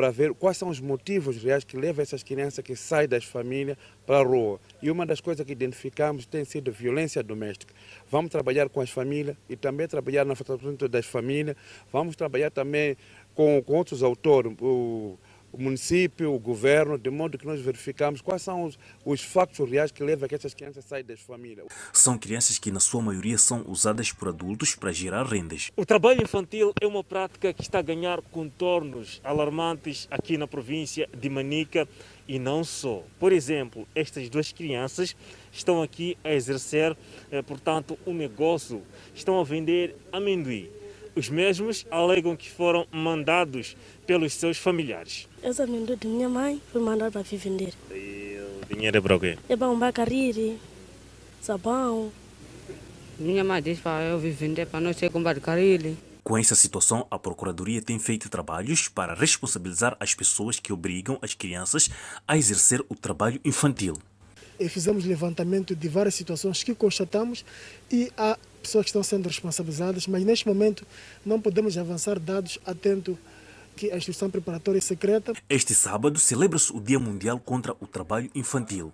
[0.00, 3.76] para ver quais são os motivos reais que levam essas crianças que saem das famílias
[4.06, 4.58] para a rua.
[4.80, 7.74] E uma das coisas que identificamos tem sido violência doméstica.
[8.10, 11.54] Vamos trabalhar com as famílias e também trabalhar no afastamento das famílias.
[11.92, 12.96] Vamos trabalhar também
[13.34, 14.54] com, com outros autores.
[14.58, 15.18] O,
[15.52, 19.90] o município, o governo, de modo que nós verificamos quais são os, os factos reais
[19.90, 21.66] que levam a que essas crianças saem das famílias.
[21.92, 25.70] São crianças que, na sua maioria, são usadas por adultos para gerar rendas.
[25.76, 31.08] O trabalho infantil é uma prática que está a ganhar contornos alarmantes aqui na província
[31.16, 31.88] de Manica
[32.28, 33.02] e não só.
[33.18, 35.16] Por exemplo, estas duas crianças
[35.52, 36.96] estão aqui a exercer,
[37.30, 38.82] eh, portanto, um negócio,
[39.14, 40.70] estão a vender amendoim.
[41.14, 45.28] Os mesmos alegam que foram mandados pelos seus familiares.
[45.42, 47.74] Essa amendoim de minha mãe foi mandada para vir vender.
[47.90, 49.38] E o dinheiro é para o quê?
[49.48, 50.58] É para um bacariri,
[51.42, 52.12] sabão.
[53.18, 55.96] Minha mãe disse para eu vir vender para nós ter com bacariri.
[56.22, 61.34] Com essa situação, a Procuradoria tem feito trabalhos para responsabilizar as pessoas que obrigam as
[61.34, 61.90] crianças
[62.28, 63.94] a exercer o trabalho infantil.
[64.58, 67.44] E fizemos levantamento de várias situações que constatamos
[67.90, 70.86] e há pessoas que estão sendo responsabilizadas, mas neste momento
[71.24, 73.18] não podemos avançar dados atento
[73.76, 75.32] que a instituição preparatória é secreta.
[75.48, 78.92] Este sábado celebra-se o Dia Mundial contra o Trabalho Infantil.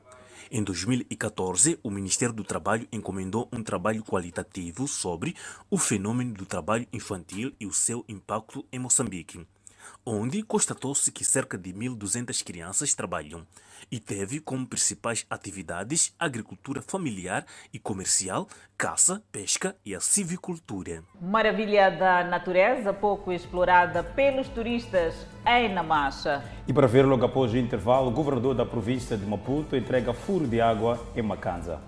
[0.50, 5.34] Em 2014, o Ministério do Trabalho encomendou um trabalho qualitativo sobre
[5.68, 9.44] o fenômeno do trabalho infantil e o seu impacto em Moçambique
[10.06, 13.44] onde constatou-se que cerca de 1.200 crianças trabalham
[13.90, 18.46] e teve como principais atividades agricultura familiar e comercial,
[18.78, 21.02] caça, pesca e a civicultura.
[21.20, 26.44] Maravilha da natureza pouco explorada pelos turistas em Namacha.
[26.68, 30.46] E para ver logo após o intervalo, o governador da província de Maputo entrega furo
[30.46, 31.80] de água em Macanza.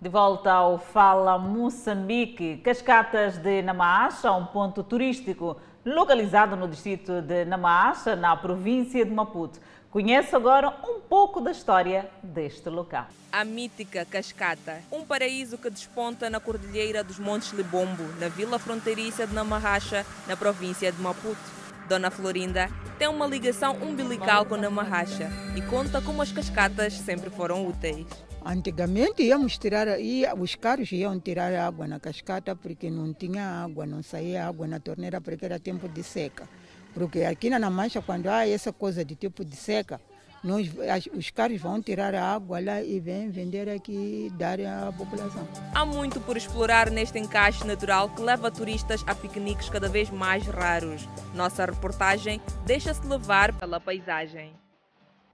[0.00, 7.44] De volta ao Fala Moçambique, Cascatas de Namacha, um ponto turístico localizado no distrito de
[7.44, 9.60] Namacha, na província de Maputo.
[9.90, 13.08] Conheça agora um pouco da história deste local.
[13.30, 19.26] A mítica Cascata, um paraíso que desponta na cordilheira dos Montes Libombo, na vila fronteiriça
[19.26, 21.60] de Namarracha, na província de Maputo.
[21.90, 27.66] Dona Florinda tem uma ligação umbilical com Namarracha e conta como as cascatas sempre foram
[27.66, 28.29] úteis.
[28.44, 33.84] Antigamente íamos tirar, ia, os carros iam tirar água na cascata porque não tinha água,
[33.84, 36.48] não saía água na torneira porque era tempo de seca.
[36.94, 40.00] Porque aqui na Mancha, quando há essa coisa de tipo de seca,
[40.42, 44.58] nós, as, os carros vão tirar a água lá e vêm vender aqui e dar
[44.58, 45.46] à população.
[45.74, 50.46] Há muito por explorar neste encaixe natural que leva turistas a piqueniques cada vez mais
[50.46, 51.06] raros.
[51.34, 54.54] Nossa reportagem deixa-se levar pela paisagem.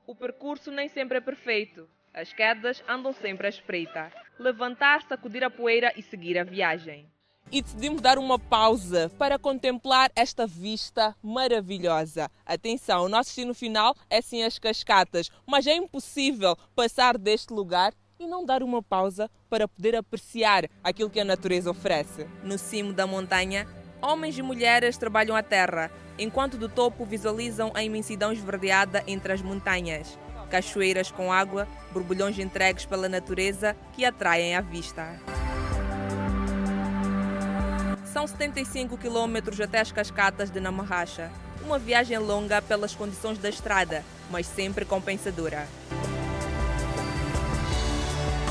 [0.07, 1.89] O percurso nem sempre é perfeito.
[2.17, 4.11] As quedas andam sempre à espreita.
[4.39, 7.07] Levantar, sacudir a poeira e seguir a viagem.
[7.53, 12.31] E decidimos dar uma pausa para contemplar esta vista maravilhosa.
[12.47, 17.93] Atenção, o nosso destino final é sim as cascatas, mas é impossível passar deste lugar
[18.19, 22.27] e não dar uma pausa para poder apreciar aquilo que a natureza oferece.
[22.43, 23.67] No cimo da montanha,
[24.01, 29.43] homens e mulheres trabalham a terra, enquanto do topo visualizam a imensidão esverdeada entre as
[29.43, 35.21] montanhas cachoeiras com água, borbulhões entregues pela natureza que atraem a vista.
[38.13, 41.31] São 75 quilômetros até as cascatas de Namarracha.
[41.63, 45.67] Uma viagem longa pelas condições da estrada, mas sempre compensadora.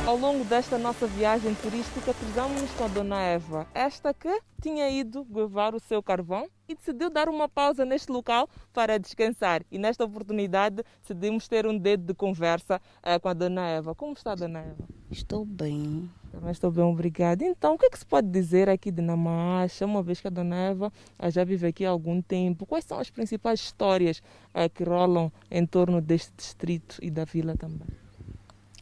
[0.06, 5.26] Ao longo desta nossa viagem turística, cruzamos com a Dona Eva, esta que tinha ido
[5.34, 9.64] levar o seu carvão e decidiu dar uma pausa neste local para descansar.
[9.72, 13.96] E nesta oportunidade decidimos ter um dedo de conversa uh, com a Dona Eva.
[13.96, 14.88] Como está, Dona Eva?
[15.10, 16.08] Estou bem.
[16.32, 17.44] Também estou bem, obrigada.
[17.44, 20.32] Então, o que é que se pode dizer aqui de Namacha, uma vez que a
[20.32, 22.68] Dona Eva uh, já vive aqui há algum tempo?
[22.68, 24.20] Quais são as principais histórias
[24.54, 28.05] uh, que rolam em torno deste distrito e da vila também?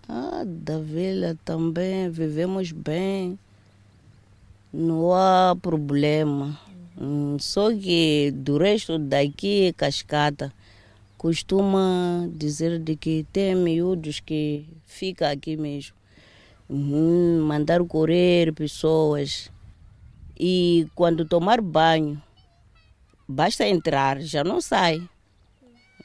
[0.07, 3.39] Ah, da vila também vivemos bem,
[4.71, 6.59] não há problema.
[6.99, 10.53] Hum, só que do resto daqui, cascata,
[11.17, 15.95] costuma dizer de que tem miúdos que fica aqui mesmo.
[16.69, 19.49] Hum, mandar correr pessoas.
[20.37, 22.21] E quando tomar banho,
[23.25, 25.01] basta entrar, já não sai.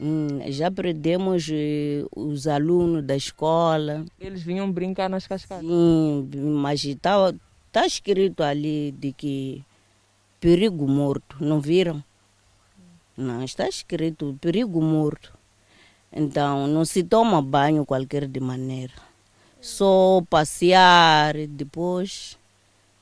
[0.00, 4.04] Hum, já perdemos eh, os alunos da escola.
[4.20, 5.66] Eles vinham brincar nas cascatas?
[5.66, 7.34] Sim, mas está
[7.72, 9.64] tá escrito ali de que
[10.40, 12.02] perigo morto, não viram?
[13.16, 15.36] Não, está escrito perigo morto.
[16.12, 18.94] Então, não se toma banho qualquer de maneira.
[19.60, 22.37] Só passear, depois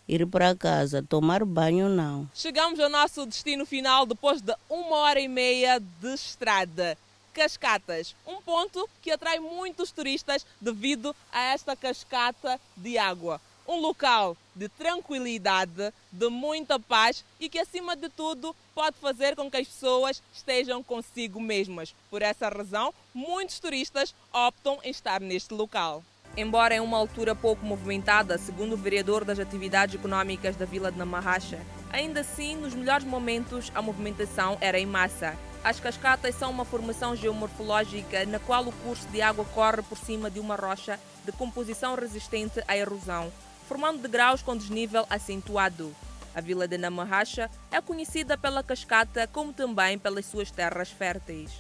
[0.09, 2.29] ir para casa, tomar banho não.
[2.35, 6.97] Chegamos ao nosso destino final depois de uma hora e meia de estrada.
[7.33, 13.41] Cascatas, um ponto que atrai muitos turistas devido a esta cascata de água.
[13.69, 19.51] Um local de tranquilidade, de muita paz e que, acima de tudo, pode fazer com
[19.51, 21.95] que as pessoas estejam consigo mesmas.
[22.09, 26.03] Por essa razão, muitos turistas optam em estar neste local.
[26.37, 30.99] Embora em uma altura pouco movimentada, segundo o vereador das atividades econômicas da vila de
[30.99, 31.59] Namarracha,
[31.91, 35.35] ainda assim, nos melhores momentos, a movimentação era em massa.
[35.65, 40.31] As cascatas são uma formação geomorfológica na qual o curso de água corre por cima
[40.31, 43.33] de uma rocha de composição resistente à erosão,
[43.67, 45.97] formando degraus com desnível acentuado.
[46.35, 51.51] A vila de Namarracha é conhecida pela cascata como também pelas suas terras férteis.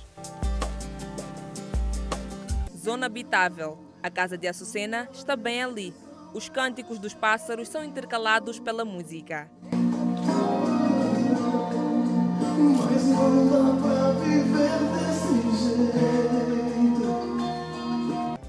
[2.76, 5.92] Zona habitável a casa de Açucena está bem ali.
[6.32, 9.50] Os cânticos dos pássaros são intercalados pela música.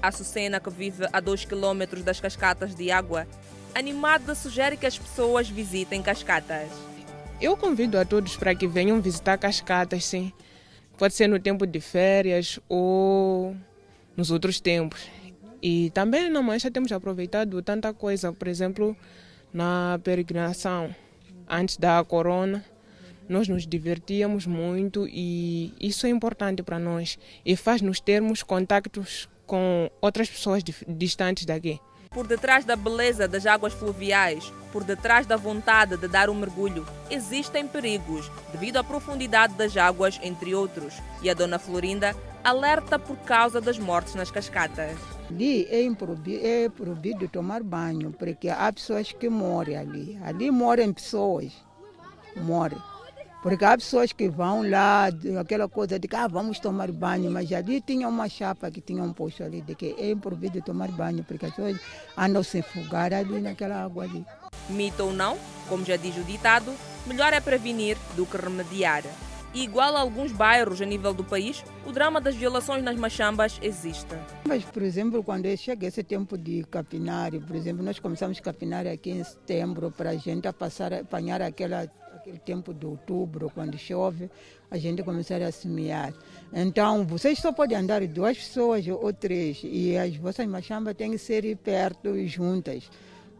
[0.00, 3.26] Açucena, que vive a 2 km das cascatas de água,
[3.74, 6.70] animada sugere que as pessoas visitem cascatas.
[7.40, 10.32] Eu convido a todos para que venham visitar cascatas, sim.
[10.96, 13.56] Pode ser no tempo de férias ou
[14.16, 15.17] nos outros tempos.
[15.62, 18.96] E também na Mancha temos aproveitado tanta coisa, por exemplo,
[19.52, 20.94] na peregrinação
[21.48, 22.64] antes da corona,
[23.28, 29.90] nós nos divertíamos muito e isso é importante para nós e faz-nos termos contactos com
[30.00, 31.80] outras pessoas distantes daqui.
[32.10, 36.86] Por detrás da beleza das águas fluviais, por detrás da vontade de dar um mergulho,
[37.10, 40.94] existem perigos devido à profundidade das águas, entre outros.
[41.22, 45.17] E a Dona Florinda alerta por causa das mortes nas cascatas.
[45.30, 50.18] Ali é proibido, é proibido tomar banho, porque há pessoas que morrem ali.
[50.24, 51.52] Ali morrem pessoas,
[52.36, 52.78] morrem.
[53.42, 55.08] Porque há pessoas que vão lá,
[55.38, 59.02] aquela coisa de que ah, vamos tomar banho, mas ali tinha uma chapa que tinha
[59.02, 61.78] um posto ali, de que é proibido tomar banho, porque as pessoas
[62.16, 64.24] andam se fugar ali naquela água ali.
[64.68, 66.74] Mito ou não, como já diz o ditado,
[67.06, 69.04] melhor é prevenir do que remediar.
[69.54, 73.58] E igual a alguns bairros a nível do país, o drama das violações nas machambas
[73.62, 74.14] existe.
[74.46, 78.86] Mas, por exemplo, quando chega esse tempo de capinário, por exemplo, nós começamos a capinar
[78.86, 84.30] aqui em setembro para a gente passar, apanhar aquela, aquele tempo de outubro, quando chove,
[84.70, 86.12] a gente começar a semear.
[86.52, 91.18] Então, vocês só podem andar duas pessoas ou três e as vossas machambas têm que
[91.18, 92.90] ser perto juntas.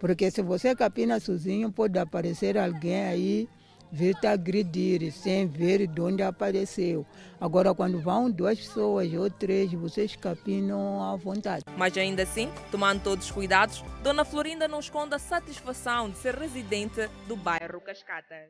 [0.01, 3.49] Porque se você capina sozinho, pode aparecer alguém aí
[3.91, 7.07] vir te agredir sem ver de onde apareceu.
[7.41, 11.65] Agora, quando vão duas pessoas ou três, vocês capinam à vontade.
[11.77, 16.35] Mas ainda assim, tomando todos os cuidados, Dona Florinda não esconde a satisfação de ser
[16.35, 18.49] residente do bairro Cascatas.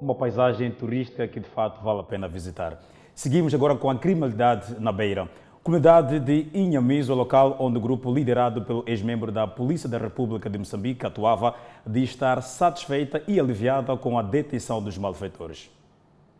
[0.00, 2.78] Uma paisagem turística que de fato vale a pena visitar.
[3.14, 5.26] Seguimos agora com a criminalidade na Beira.
[5.66, 10.56] Comunidade de Inhamiso, local onde o grupo liderado pelo ex-membro da Polícia da República de
[10.56, 15.68] Moçambique atuava, diz estar satisfeita e aliviada com a detenção dos malfeitores.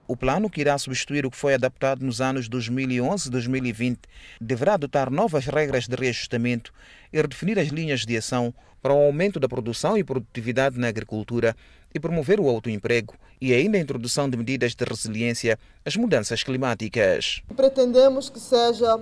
[0.06, 3.98] O plano, que irá substituir o que foi adaptado nos anos 2011 e 2020,
[4.40, 6.72] deverá adotar novas regras de reajustamento
[7.12, 11.56] e redefinir as linhas de ação para o aumento da produção e produtividade na agricultura
[11.96, 17.42] e promover o autoemprego e ainda a introdução de medidas de resiliência às mudanças climáticas.
[17.56, 19.00] Pretendemos que seja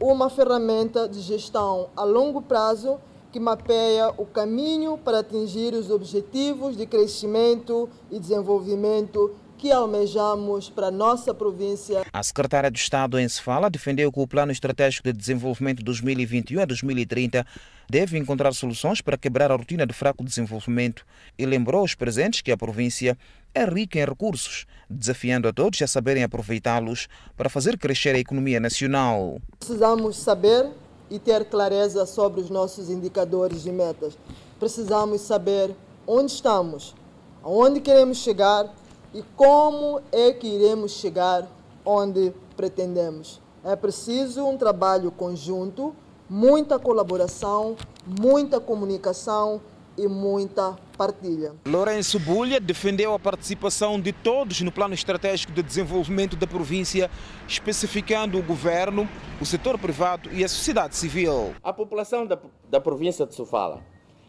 [0.00, 2.98] uma ferramenta de gestão a longo prazo
[3.32, 10.88] que mapeia o caminho para atingir os objetivos de crescimento e desenvolvimento que almejamos para
[10.88, 12.04] a nossa província.
[12.12, 16.64] A secretária de Estado em Sefala defendeu que o Plano Estratégico de Desenvolvimento 2021 a
[16.64, 17.46] 2030
[17.88, 21.04] deve encontrar soluções para quebrar a rotina de fraco desenvolvimento
[21.38, 23.16] e lembrou aos presentes que a província
[23.54, 28.58] é rica em recursos, desafiando a todos a saberem aproveitá-los para fazer crescer a economia
[28.58, 29.40] nacional.
[29.58, 30.70] Precisamos saber
[31.10, 34.18] e ter clareza sobre os nossos indicadores e metas.
[34.58, 35.74] Precisamos saber
[36.06, 36.94] onde estamos,
[37.42, 38.74] aonde queremos chegar
[39.14, 41.46] e como é que iremos chegar
[41.86, 43.40] onde pretendemos.
[43.62, 45.94] É preciso um trabalho conjunto,
[46.28, 49.60] muita colaboração, muita comunicação
[49.96, 51.54] e muita partilha.
[51.64, 57.08] Lourenço Bulha defendeu a participação de todos no plano estratégico de desenvolvimento da província,
[57.46, 59.08] especificando o governo,
[59.40, 61.54] o setor privado e a sociedade civil.
[61.62, 62.38] A população da,
[62.68, 63.80] da província de Sofala,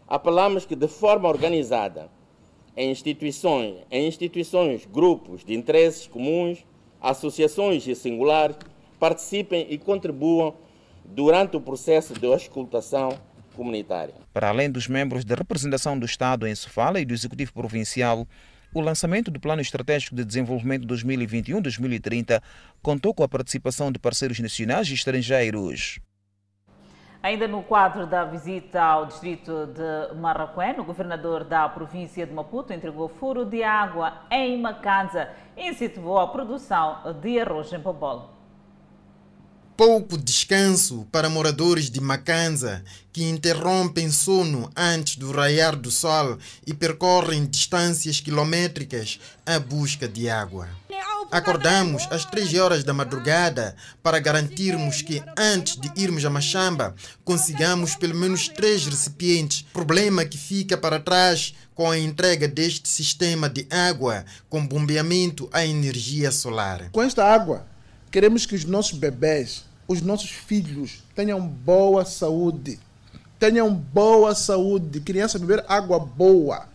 [0.08, 2.10] apelamos que de forma organizada
[2.76, 6.66] em instituições, em instituições, grupos de interesses comuns,
[7.02, 8.58] associações e singulares,
[9.00, 10.54] participem e contribuam
[11.04, 13.18] durante o processo de auscultação
[13.56, 14.16] comunitária.
[14.34, 18.28] Para além dos membros da representação do Estado em Sofala e do Executivo Provincial,
[18.74, 22.42] o lançamento do Plano Estratégico de Desenvolvimento 2021-2030
[22.82, 26.00] contou com a participação de parceiros nacionais e estrangeiros.
[27.26, 32.72] Ainda no quadro da visita ao distrito de Marraquém, o governador da província de Maputo
[32.72, 38.30] entregou furo de água em Macanza e incentivou a produção de arroz em Pobol.
[39.76, 46.76] Pouco descanso para moradores de Macanza que interrompem sono antes do raiar do sol e
[46.76, 50.70] percorrem distâncias quilométricas à busca de água.
[51.32, 57.96] Acordamos às três horas da madrugada para garantirmos que, antes de irmos a Machamba, consigamos
[57.96, 63.68] pelo menos três recipientes, problema que fica para trás com a entrega deste sistema de
[63.70, 66.90] água com bombeamento à energia solar.
[66.92, 67.66] Com esta água,
[68.12, 72.80] queremos que os nossos bebês, os nossos filhos, tenham boa saúde.
[73.40, 75.02] Tenham boa saúde.
[75.02, 76.68] Criança beber água boa.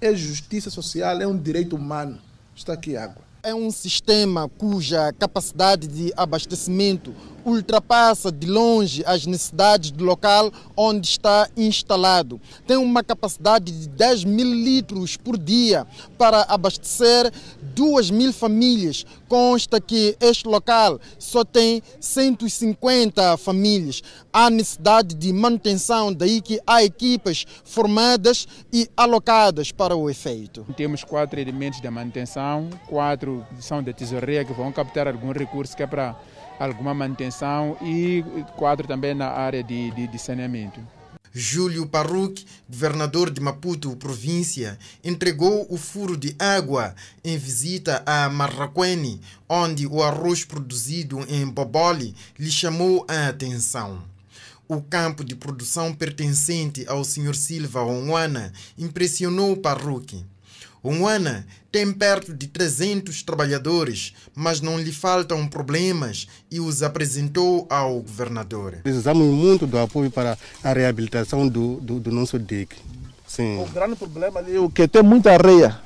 [0.00, 2.18] É justiça social, é um direito humano.
[2.56, 7.12] Está aqui água é um sistema cuja capacidade de abastecimento
[7.44, 12.40] ultrapassa de longe as necessidades do local onde está instalado.
[12.66, 15.86] Tem uma capacidade de 10 mil litros por dia
[16.18, 17.32] para abastecer
[17.74, 19.04] 2 mil famílias.
[19.28, 24.02] Consta que este local só tem 150 famílias.
[24.32, 30.66] Há necessidade de manutenção, daí que há equipas formadas e alocadas para o efeito.
[30.76, 35.82] Temos quatro elementos de manutenção, quatro são de tesouraria que vão captar algum recurso que
[35.82, 36.16] é para
[36.70, 38.24] alguma manutenção e
[38.56, 40.80] quatro também na área de, de, de saneamento.
[41.34, 46.94] Júlio Parruc, governador de Maputo, província, entregou o furo de água
[47.24, 54.02] em visita a Marraquene, onde o arroz produzido em Boboli lhe chamou a atenção.
[54.68, 57.34] O campo de produção pertencente ao Sr.
[57.34, 60.24] Silva Onwana impressionou Parruc.
[60.82, 68.00] Onwana tem perto de 300 trabalhadores, mas não lhe faltam problemas e os apresentou ao
[68.00, 68.78] governador.
[68.82, 72.76] Precisamos muito do apoio para a reabilitação do, do, do nosso dique.
[73.26, 73.62] Sim.
[73.62, 75.80] O grande problema ali é que tem muita areia.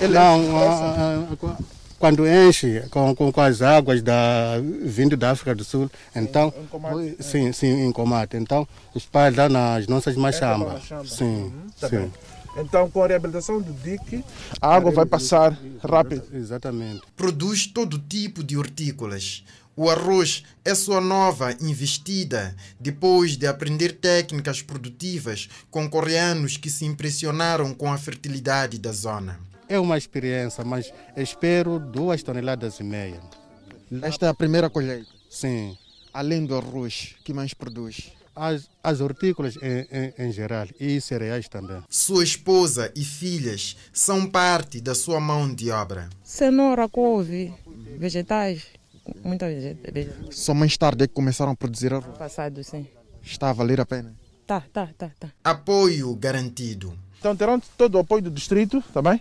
[0.00, 1.16] Ele não, a, a,
[1.50, 1.56] a,
[1.98, 6.66] quando enche com, com, com as águas da, vindo da África do Sul, então, em
[6.66, 8.38] Comate, sim, sim, em Comate.
[8.38, 8.66] Então,
[8.96, 10.84] espalha nas nossas machambas.
[11.04, 11.96] Sim, Uhum, tá sim.
[11.98, 12.12] bem.
[12.56, 14.24] Então, com a reabilitação do dique,
[14.60, 16.24] a água vai passar rápido.
[16.32, 17.02] Exatamente.
[17.16, 19.44] Produz todo tipo de hortícolas.
[19.76, 26.84] O arroz é sua nova investida depois de aprender técnicas produtivas com coreanos que se
[26.84, 29.40] impressionaram com a fertilidade da zona.
[29.68, 33.20] É uma experiência, mas espero duas toneladas e meia.
[34.02, 35.08] Esta é a primeira colheita?
[35.30, 35.78] Sim.
[36.12, 38.12] Além do arroz, que mais produz?
[38.42, 41.82] As, as hortícolas em, em, em geral e cereais também.
[41.90, 46.08] Sua esposa e filhas são parte da sua mão de obra.
[46.24, 47.52] Cenoura, couve,
[47.98, 48.62] vegetais,
[49.22, 49.92] muita vegeta.
[50.30, 52.16] Só mais tarde é que começaram a produzir arroz.
[52.16, 52.86] Passado, sim.
[53.22, 54.14] Está a valer a pena.
[54.46, 55.28] Tá, tá, tá, tá.
[55.44, 56.98] Apoio garantido.
[57.18, 59.20] Então terão todo o apoio do distrito, também?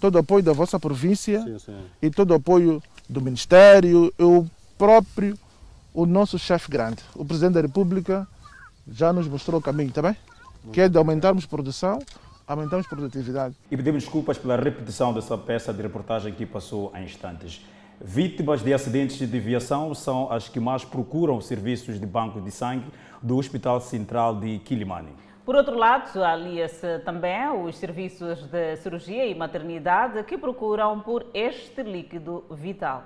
[0.00, 1.84] Todo o apoio da vossa província Sim, sim.
[2.00, 4.46] e todo o apoio do Ministério o
[4.78, 5.38] próprio,
[5.92, 8.26] o nosso chefe grande, o Presidente da República,
[8.88, 10.16] já nos mostrou o caminho, tá bem?
[10.72, 12.00] Que é de aumentarmos produção,
[12.46, 13.54] aumentarmos produtividade.
[13.70, 17.64] E pedimos desculpas pela repetição dessa peça de reportagem que passou há instantes.
[18.00, 22.86] Vítimas de acidentes de viação são as que mais procuram serviços de banco de sangue
[23.22, 25.12] do Hospital Central de Quilimani.
[25.44, 31.82] Por outro lado, alia-se também os serviços de cirurgia e maternidade que procuram por este
[31.82, 33.02] líquido vital.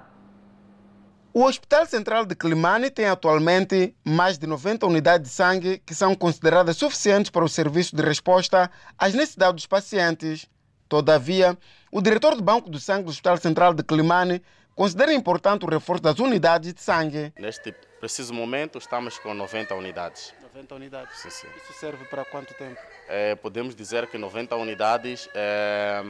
[1.37, 6.15] O Hospital Central de Climane tem atualmente mais de 90 unidades de sangue que são
[6.15, 10.49] consideradas suficientes para o serviço de resposta às necessidades dos pacientes.
[10.89, 11.59] Todavia,
[11.91, 14.41] o diretor do Banco do Sangue do Hospital Central de Climane
[14.77, 17.33] considera importante o reforço das unidades de sangue.
[17.37, 20.33] Neste preciso momento, estamos com 90 unidades.
[20.55, 21.19] 90 unidades?
[21.19, 21.49] Sim, sim.
[21.57, 22.81] Isso serve para quanto tempo?
[23.09, 26.01] É, podemos dizer que 90 unidades é,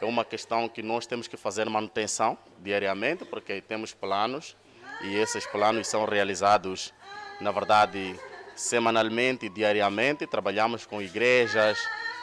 [0.00, 4.56] é uma questão que nós temos que fazer manutenção diariamente, porque temos planos
[5.02, 6.92] e esses planos são realizados,
[7.40, 8.18] na verdade,
[8.54, 10.26] semanalmente e diariamente.
[10.26, 11.78] Trabalhamos com igrejas,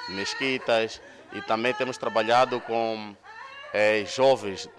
[0.09, 1.01] mesquitas
[1.33, 3.15] e também temos trabalhado com
[3.73, 4.69] é, jovens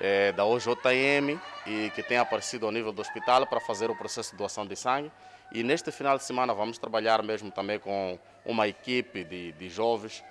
[0.00, 4.30] é, da OJM e que têm aparecido ao nível do hospital para fazer o processo
[4.32, 5.12] de doação de sangue.
[5.52, 10.22] E neste final de semana vamos trabalhar mesmo também com uma equipe de, de jovens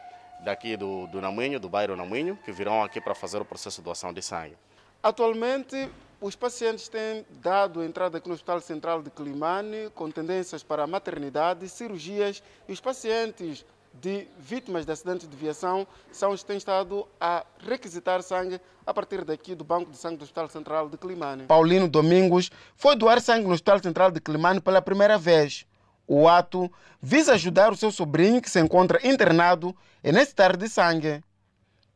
[0.43, 3.85] daqui do, do Naminho, do bairro Naminho, que virão aqui para fazer o processo de
[3.85, 4.57] doação de sangue.
[5.01, 5.89] Atualmente,
[6.21, 10.87] os pacientes têm dado entrada aqui no Hospital Central de Climane com tendências para a
[10.87, 16.57] maternidade, cirurgias e os pacientes de vítimas de acidentes de viação são os que têm
[16.57, 20.97] estado a requisitar sangue a partir daqui do Banco de Sangue do Hospital Central de
[20.97, 21.45] Climane.
[21.45, 25.65] Paulino Domingos foi doar sangue no Hospital Central de Climane pela primeira vez.
[26.11, 31.23] O ato visa ajudar o seu sobrinho que se encontra internado e necessitar de sangue.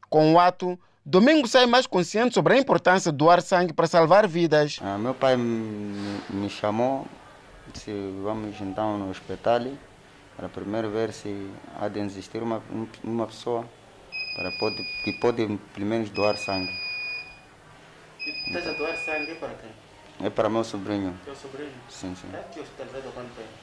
[0.08, 4.28] Com o ato, Domingos sai mais consciente sobre a importância de doar sangue para salvar
[4.28, 4.80] vidas.
[4.84, 7.08] Ah, meu pai me, me chamou,
[7.74, 7.92] disse
[8.24, 9.62] vamos então no hospital
[10.38, 11.50] para primeiro ver se
[11.80, 12.62] há de existir uma,
[13.04, 13.66] uma pessoa
[14.36, 16.72] para pode, que pode pelo menos doar sangue.
[18.48, 19.72] Estás a doar sangue para quem?
[20.28, 21.20] É para meu sobrinho.
[21.26, 21.74] Teu sobrinho?
[21.90, 22.30] Sim, sim.
[22.32, 23.63] É que hospital veio há quanto tempo?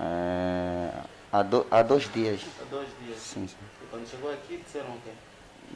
[0.00, 0.90] É,
[1.32, 2.40] há, do, há dois dias.
[2.60, 3.18] Há dois dias?
[3.18, 3.56] Sim, sim.
[3.82, 5.10] E quando chegou aqui disseram o quê?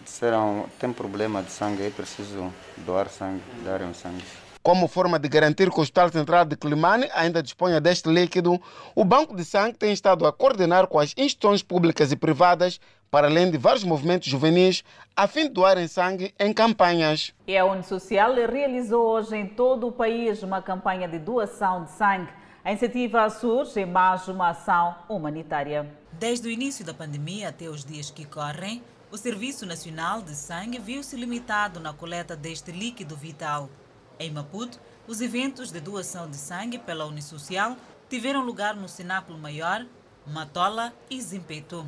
[0.05, 4.25] Disseram, tem problema de sangue, é preciso doar sangue, darem sangue.
[4.63, 8.61] Como forma de garantir que o Hospital Central de Climane ainda disponha deste líquido,
[8.95, 13.27] o Banco de Sangue tem estado a coordenar com as instituições públicas e privadas, para
[13.27, 14.85] além de vários movimentos juvenis,
[15.17, 17.35] a fim de doarem sangue em campanhas.
[17.45, 22.33] E a Unisocial realizou hoje em todo o país uma campanha de doação de sangue.
[22.65, 25.93] A iniciativa surge em mais uma ação humanitária.
[26.13, 30.79] Desde o início da pandemia até os dias que correm, o Serviço Nacional de Sangue
[30.79, 33.69] viu-se limitado na coleta deste líquido vital.
[34.17, 37.77] Em Maputo, os eventos de doação de sangue pela Unisocial
[38.09, 39.85] tiveram lugar no Cenáculo Maior,
[40.25, 41.85] Matola e Zimpeto.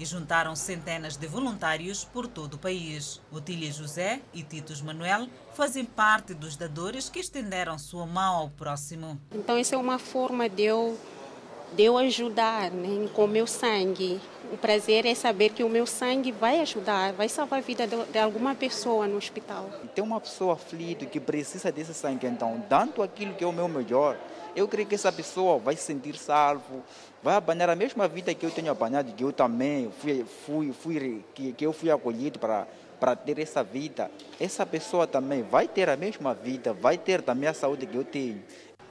[0.00, 3.20] E juntaram centenas de voluntários por todo o país.
[3.30, 9.20] Otília José e Titus Manuel fazem parte dos dadores que estenderam sua mão ao próximo.
[9.30, 10.98] Então, isso é uma forma de eu,
[11.76, 14.18] de eu ajudar né, com o meu sangue.
[14.50, 18.02] O prazer é saber que o meu sangue vai ajudar, vai salvar a vida de,
[18.06, 19.68] de alguma pessoa no hospital.
[19.94, 23.68] Tem uma pessoa aflita que precisa desse sangue, então, dando aquilo que é o meu
[23.68, 24.16] melhor,
[24.54, 26.82] eu creio que essa pessoa vai se sentir salvo,
[27.22, 31.24] vai apanhar a mesma vida que eu tenho apanhado, que eu também fui, fui, fui
[31.34, 32.66] que, que eu fui acolhido para
[33.00, 34.10] para ter essa vida.
[34.38, 38.04] Essa pessoa também vai ter a mesma vida, vai ter também a saúde que eu
[38.04, 38.42] tenho.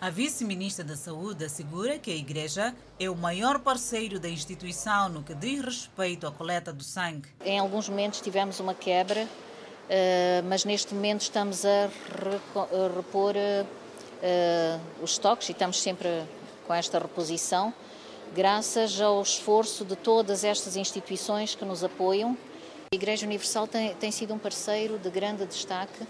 [0.01, 5.21] A vice-ministra da Saúde assegura que a Igreja é o maior parceiro da instituição no
[5.21, 7.29] que diz respeito à coleta do sangue.
[7.45, 9.27] Em alguns momentos tivemos uma quebra
[10.47, 11.89] mas neste momento estamos a
[12.95, 13.33] repor
[15.01, 16.23] os estoques e estamos sempre
[16.67, 17.73] com esta reposição,
[18.35, 22.37] graças ao esforço de todas estas instituições que nos apoiam.
[22.91, 26.05] A Igreja Universal tem, tem sido um parceiro de grande destaque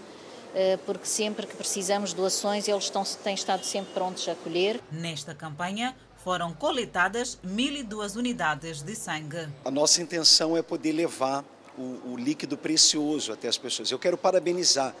[0.84, 4.80] porque sempre que precisamos de doações eles estão, têm estado sempre prontos a acolher.
[4.90, 9.48] Nesta campanha foram coletadas 1.002 unidades de sangue.
[9.64, 11.44] A nossa intenção é poder levar
[11.78, 13.90] o, o líquido precioso até as pessoas.
[13.90, 14.94] Eu quero parabenizar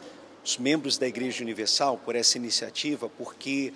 [0.44, 3.72] os membros da Igreja Universal por essa iniciativa, porque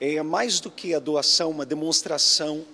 [0.00, 2.64] é mais do que a doação, uma demonstração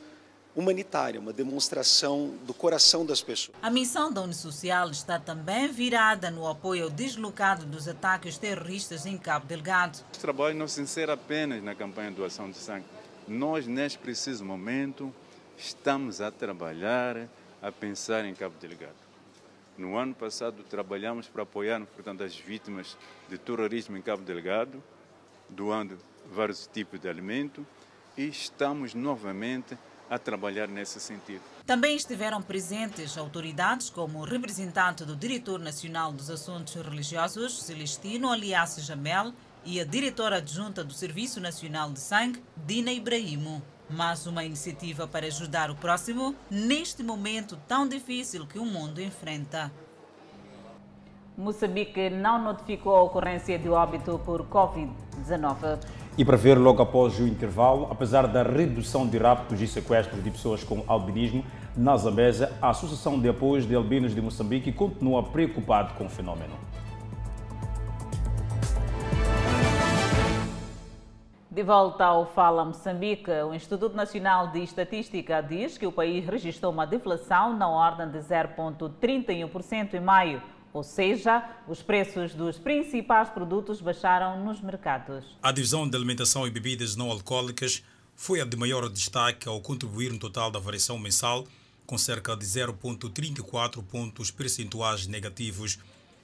[0.55, 3.57] humanitária, uma demonstração do coração das pessoas.
[3.61, 9.19] A missão da Unisocial está também virada no apoio ao deslocado dos ataques terroristas em
[9.19, 9.99] Cabo Delgado.
[10.17, 12.87] O trabalho não se insere apenas na campanha de doação de sangue.
[13.29, 15.13] Nós, neste preciso momento,
[15.59, 17.29] estamos a trabalhar,
[17.61, 19.06] a pensar em Cabo Delgado.
[19.79, 22.97] No ano passado, trabalhamos para apoiar, portanto, as vítimas
[23.29, 24.83] de terrorismo em Cabo Delgado,
[25.51, 25.99] doando
[26.33, 27.67] vários tipos de alimento,
[28.17, 29.77] e estamos novamente
[30.09, 31.43] a trabalhar nesse sentido.
[31.67, 38.81] Também estiveram presentes autoridades como o representante do Diretor Nacional dos Assuntos Religiosos, Celestino Aliasse
[38.81, 39.33] Jamel,
[39.65, 43.61] e a diretora adjunta do Serviço Nacional de Sangue, Dina Ibrahimo.
[43.89, 49.71] Mais uma iniciativa para ajudar o próximo neste momento tão difícil que o mundo enfrenta.
[51.39, 55.79] Moçambique não notificou a ocorrência de óbito por Covid-19.
[56.19, 60.31] E para ver logo após o intervalo, apesar da redução de raptos e sequestros de
[60.33, 61.45] pessoas com albinismo
[61.77, 66.55] na Zambésia, a Associação de Apoios de Albinos de Moçambique continua preocupada com o fenômeno.
[71.57, 76.71] De volta ao Fala Moçambique, o Instituto Nacional de Estatística diz que o país registrou
[76.71, 83.81] uma deflação na ordem de 0,31% em maio ou seja, os preços dos principais produtos
[83.81, 85.25] baixaram nos mercados.
[85.43, 87.83] A divisão de alimentação e bebidas não alcoólicas
[88.15, 91.47] foi a de maior destaque ao contribuir no total da variação mensal,
[91.87, 95.79] com cerca de 0,34 pontos percentuais negativos.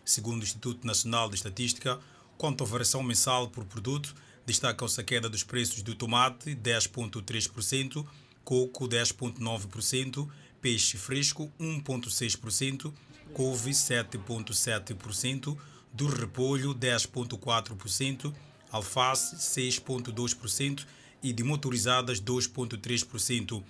[0.05, 1.99] Segundo o Instituto Nacional de Estatística,
[2.37, 4.15] quanto à variação mensal por produto,
[4.47, 8.07] destacam-se a queda dos preços do tomate, 10,3%,
[8.45, 10.29] coco, 10,9%,
[10.61, 12.93] peixe fresco, 1,6%,
[13.33, 15.57] couve 7,7%,
[15.93, 18.33] do repolho 10,4%,
[18.71, 20.87] alface 6,2%
[21.23, 23.63] e de motorizadas 2,3%.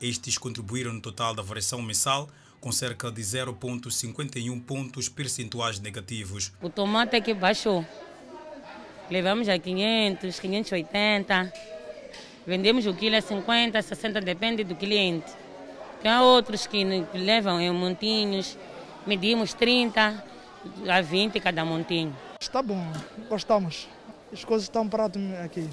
[0.00, 2.28] Estes contribuíram no total da variação mensal
[2.60, 6.52] com cerca de 0,51 pontos percentuais negativos.
[6.60, 7.84] O tomate é que baixou.
[9.10, 11.52] Levamos a 500, 580.
[12.46, 15.32] Vendemos o quilo a 50, 60, depende do cliente.
[16.00, 18.56] Tem outros que levam em montinhos,
[19.04, 20.24] medimos 30
[20.88, 22.16] a 20 cada montinho.
[22.40, 22.80] Está bom,
[23.28, 23.88] gostamos.
[24.32, 25.68] As coisas estão pratas aqui.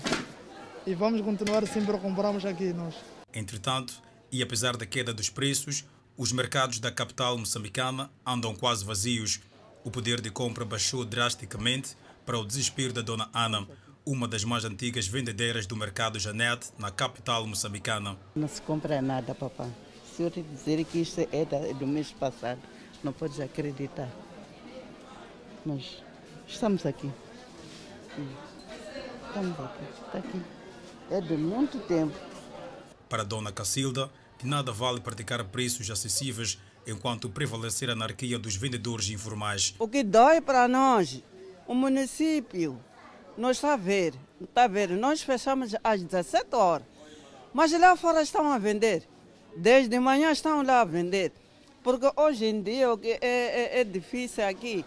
[0.86, 2.96] E vamos continuar sempre a comprarmos aqui nós.
[3.32, 5.86] Entretanto, e apesar da queda dos preços,
[6.18, 9.40] os mercados da capital moçambicana andam quase vazios.
[9.84, 11.96] O poder de compra baixou drasticamente
[12.28, 13.66] para o desespero da dona Ana,
[14.06, 18.18] uma das mais antigas vendedeiras do mercado Janete, na capital moçambicana.
[18.36, 19.72] Não se compra nada, papai.
[20.14, 22.60] Se eu te dizer que isto é do mês passado,
[23.02, 24.10] não podes acreditar.
[25.66, 26.04] Nós
[26.46, 27.10] estamos aqui.
[29.28, 29.84] Estamos aqui.
[30.06, 30.42] Está aqui.
[31.10, 32.14] É de muito tempo.
[33.08, 39.10] Para Dona Cacilda, de nada vale praticar preços acessíveis enquanto prevalecer a anarquia dos vendedores
[39.10, 39.74] informais.
[39.80, 41.24] O que dói para nós,
[41.68, 42.80] o município,
[43.38, 46.88] nós está a ver, está a ver, nós fechamos às 17 horas,
[47.54, 49.08] mas lá fora estão a vender.
[49.56, 51.32] Desde manhã estão lá a vender.
[51.84, 54.86] Porque hoje em dia é, é, é difícil aqui.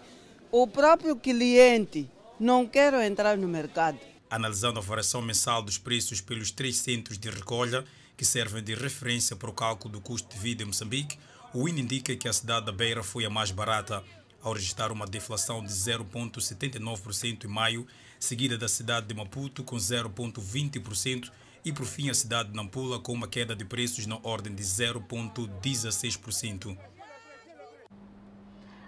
[0.51, 2.09] O próprio cliente
[2.39, 3.99] não quer entrar no mercado.
[4.29, 7.83] Analisando a variação mensal dos preços pelos três centros de recolha,
[8.15, 11.17] que servem de referência para o cálculo do custo de vida em Moçambique,
[11.53, 14.03] o INE indica que a cidade da Beira foi a mais barata,
[14.41, 17.85] ao registrar uma deflação de 0,79% em maio,
[18.19, 21.31] seguida da cidade de Maputo com 0,20%
[21.63, 24.63] e por fim a cidade de Nampula com uma queda de preços na ordem de
[24.63, 26.75] 0,16%.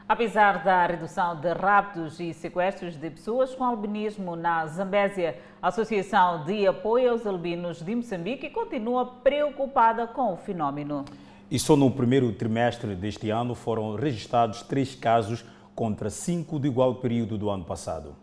[0.07, 6.43] Apesar da redução de raptos e sequestros de pessoas com albinismo na Zambésia, a Associação
[6.43, 11.05] de Apoio aos Albinos de Moçambique continua preocupada com o fenômeno.
[11.53, 15.45] E só no primeiro trimestre deste ano foram registrados três casos
[15.75, 18.15] contra cinco do igual período do ano passado.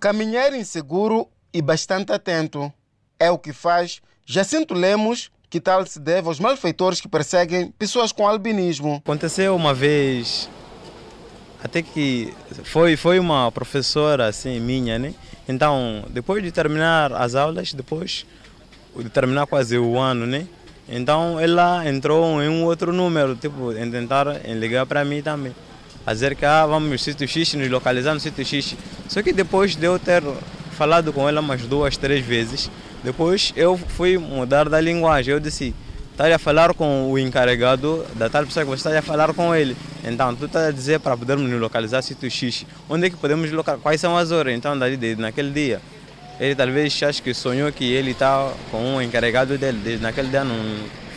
[0.00, 2.72] Caminhar inseguro e bastante atento
[3.16, 8.10] é o que faz Jacinto Lemos, que tal se deve aos malfeitores que perseguem pessoas
[8.10, 8.96] com albinismo.
[9.04, 10.50] Aconteceu uma vez
[11.62, 12.34] até que
[12.64, 15.14] foi, foi uma professora assim minha, né?
[15.48, 18.26] Então, depois de terminar as aulas, depois
[18.96, 20.48] de terminar quase o ano, né?
[20.88, 25.54] Então ela entrou em um outro número, tipo, em tentar ligar para mim também.
[26.06, 28.74] A dizer que ah, vamos no sítio X, nos localizar no sítio X.
[29.08, 30.22] Só que depois de eu ter
[30.72, 32.70] falado com ela umas duas, três vezes,
[33.04, 35.34] depois eu fui mudar da linguagem.
[35.34, 35.74] Eu disse,
[36.12, 39.54] está a falar com o encarregado da tal pessoa que você está a falar com
[39.54, 39.76] ele.
[40.02, 42.64] Então, tu está a dizer para podermos nos localizar sítio X.
[42.88, 43.82] Onde é que podemos localizar?
[43.82, 44.54] Quais são as horas?
[44.54, 45.80] Então, dali, naquele dia.
[46.40, 49.78] Ele talvez ache que sonhou que ele está com um encarregado dele.
[49.78, 50.54] Desde naquele dia não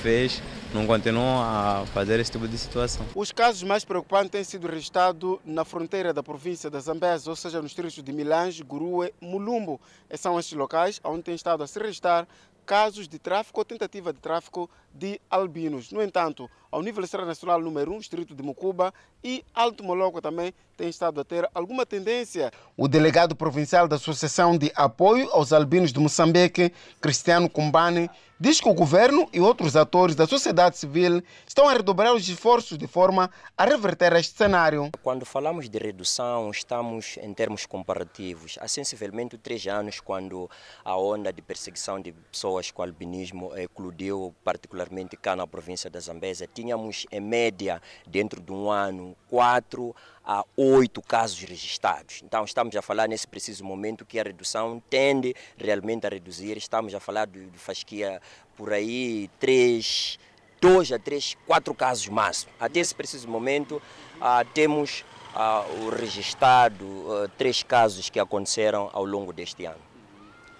[0.02, 0.42] fez,
[0.74, 3.06] não continuou a fazer esse tipo de situação.
[3.14, 7.62] Os casos mais preocupantes têm sido registrados na fronteira da província da Zambésia, ou seja,
[7.62, 9.80] nos distritos de Milange, Gurue, Mulumbo.
[10.16, 12.28] São estes locais onde tem estado a se registrar
[12.66, 15.92] casos de tráfico ou tentativa de tráfico de albinos.
[15.92, 20.90] No entanto, ao nível nacional número 1, distrito de Mucuba e Alto Moloco também tem
[20.90, 22.52] estado a ter alguma tendência.
[22.78, 28.68] O delegado provincial da Associação de Apoio aos Albinos de Moçambique, Cristiano Kumbani, diz que
[28.68, 33.30] o governo e outros atores da sociedade civil estão a redobrar os esforços de forma
[33.56, 34.90] a reverter este cenário.
[35.04, 38.58] Quando falamos de redução, estamos em termos comparativos.
[38.60, 40.50] Há sensivelmente três anos, quando
[40.84, 44.81] a onda de perseguição de pessoas com albinismo eclodiu, particularmente
[45.22, 51.02] cá na província da Zambésia, tínhamos em média, dentro de um ano, quatro a oito
[51.02, 52.22] casos registrados.
[52.24, 56.58] Então estamos a falar nesse preciso momento que a redução tende realmente a reduzir.
[56.58, 58.22] Estamos a falar de, de fasquia
[58.56, 60.20] por aí três,
[60.60, 62.52] dois a três, quatro casos máximo.
[62.60, 63.82] Até esse preciso momento
[64.20, 65.04] ah, temos
[65.34, 69.82] ah, o registrado ah, três casos que aconteceram ao longo deste ano.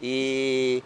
[0.02, 0.84] E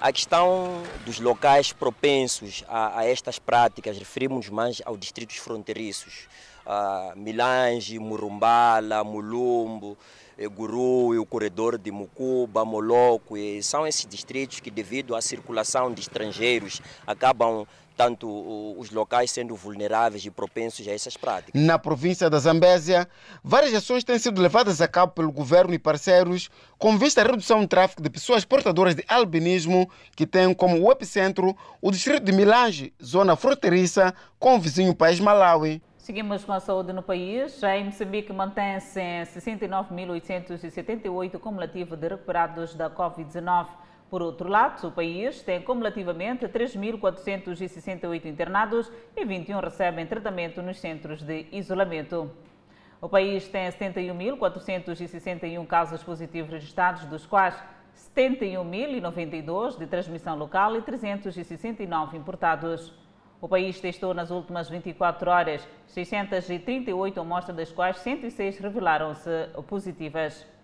[0.00, 6.28] a questão dos locais propensos a, a estas práticas, referimos mais aos distritos fronteiriços.
[6.64, 9.96] Uh, Milange, Murumbala, Mulumbo,
[10.54, 16.00] Guru, o corredor de Mucuba, Moloco, e são esses distritos que devido à circulação de
[16.00, 17.66] estrangeiros acabam
[17.98, 18.26] tanto
[18.78, 21.60] os locais sendo vulneráveis e propensos a essas práticas.
[21.60, 23.08] Na província da Zambésia,
[23.42, 27.60] várias ações têm sido levadas a cabo pelo governo e parceiros com vista à redução
[27.60, 32.94] do tráfico de pessoas portadoras de albinismo, que tem como epicentro o distrito de Milange,
[33.04, 35.82] zona fronteiriça com o vizinho país Malawi.
[35.96, 37.60] Seguimos com a saúde no país.
[37.64, 43.87] Em Moçambique mantém-se em 69.878 cumulativo de recuperados da Covid-19.
[44.10, 51.22] Por outro lado, o país tem cumulativamente 3.468 internados e 21 recebem tratamento nos centros
[51.22, 52.30] de isolamento.
[53.00, 57.54] O país tem 71.461 casos positivos registrados, dos quais
[58.16, 62.92] 71.092 de transmissão local e 369 importados.
[63.40, 69.30] O país testou nas últimas 24 horas 638 amostras, das quais 106 revelaram-se
[69.68, 70.57] positivas.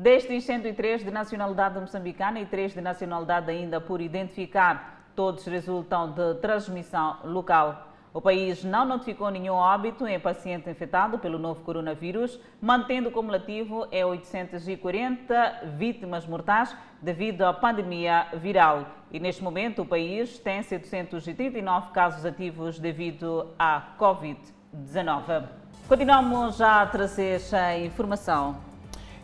[0.00, 6.36] Destes 103 de nacionalidade moçambicana e 3 de nacionalidade ainda por identificar, todos resultam de
[6.36, 7.86] transmissão local.
[8.14, 13.86] O país não notificou nenhum óbito em paciente infectado pelo novo coronavírus, mantendo o cumulativo
[13.92, 18.86] em 840 vítimas mortais devido à pandemia viral.
[19.12, 25.44] E neste momento o país tem 739 casos ativos devido à Covid-19.
[25.86, 28.69] Continuamos a trazer a informação.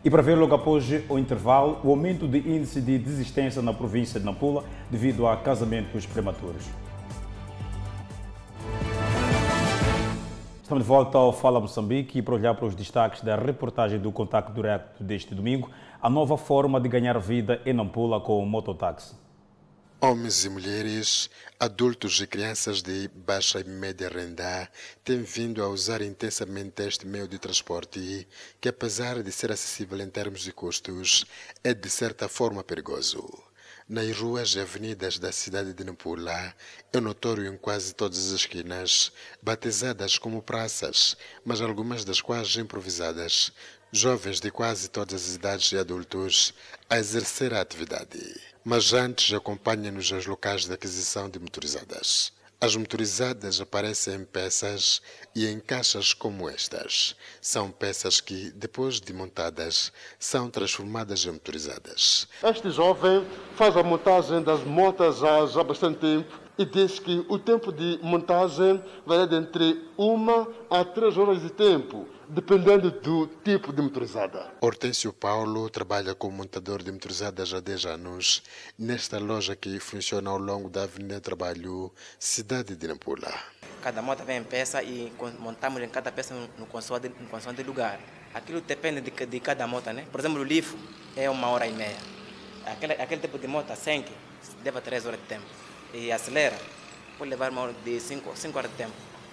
[0.07, 4.21] E para ver logo após o intervalo, o aumento de índice de desistência na província
[4.21, 6.65] de Nampula devido a casamentos prematuros.
[10.63, 14.13] Estamos de volta ao Fala Moçambique e para olhar para os destaques da reportagem do
[14.13, 15.69] Contato Direto deste domingo,
[16.01, 19.26] a nova forma de ganhar vida em Nampula com o mototáxi.
[20.09, 21.29] Homens e mulheres,
[21.59, 24.71] adultos e crianças de baixa e média renda
[25.03, 28.25] têm vindo a usar intensamente este meio de transporte
[28.61, 31.27] que, apesar de ser acessível em termos de custos,
[31.65, 33.29] é de certa forma perigoso.
[33.89, 36.55] Nas ruas e avenidas da cidade de Nampula,
[36.93, 39.11] é notório em quase todas as esquinas,
[39.43, 43.51] batizadas como praças, mas algumas das quais improvisadas,
[43.91, 46.55] jovens de quase todas as idades e adultos
[46.89, 48.56] a exercer a atividade.
[48.69, 52.33] Mas antes acompanha-nos aos locais de aquisição de motorizadas.
[52.61, 55.01] As motorizadas aparecem em peças
[55.37, 57.15] e em caixas como estas.
[57.41, 62.27] São peças que, depois de montadas, são transformadas em motorizadas.
[62.43, 67.73] Este jovem faz a montagem das motas há bastante tempo e diz que o tempo
[67.73, 73.81] de montagem vai de entre uma a três horas de tempo dependendo do tipo de
[73.81, 74.51] motorizada.
[74.61, 78.43] Hortêncio Paulo trabalha como montador de motorizadas há 10 anos
[78.79, 83.33] nesta loja que funciona ao longo da Avenida Trabalho, cidade de Nampula.
[83.81, 88.01] cada moto vem em peça e montamos em cada peça no consoante, no consoante lugar.
[88.35, 90.05] Aquilo depende de, de cada moto, né?
[90.11, 90.77] Por exemplo, o lifo
[91.17, 91.97] é uma hora e meia.
[92.67, 94.05] Aquele, aquele tipo de moto, 100,
[94.65, 95.66] leva três horas de tempo.
[95.99, 96.55] E acelera,
[97.17, 98.93] pode levar uma hora de cinco, cinco horas de tempo.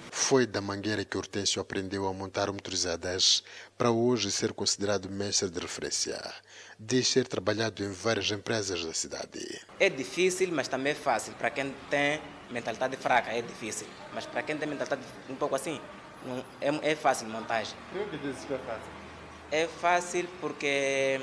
[0.09, 3.43] Foi da mangueira que Hortêncio aprendeu a montar motorizadas
[3.78, 6.18] para hoje ser considerado mestre de referência.
[6.80, 9.61] Diz ter trabalhado em várias empresas da cidade.
[9.78, 11.34] É difícil, mas também é fácil.
[11.34, 13.88] Para quem tem mentalidade fraca, é difícil.
[14.14, 15.82] Mas para quem tem mentalidade um pouco assim,
[16.26, 17.76] não, é, é fácil montagem.
[17.91, 18.91] Por que dizes que é fácil?
[19.51, 21.20] É fácil porque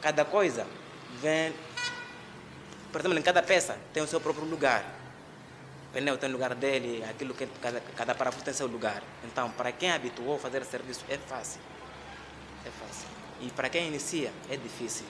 [0.00, 0.66] cada coisa
[1.20, 1.52] vem.
[2.90, 4.98] Por exemplo, em cada peça tem o seu próprio lugar
[5.88, 9.02] o pneu tem o lugar dele, aquilo que cada, cada parafuso tem seu lugar.
[9.24, 11.60] Então, para quem habituou a fazer serviço, é fácil.
[12.64, 13.08] É fácil.
[13.40, 15.06] E para quem inicia, é difícil.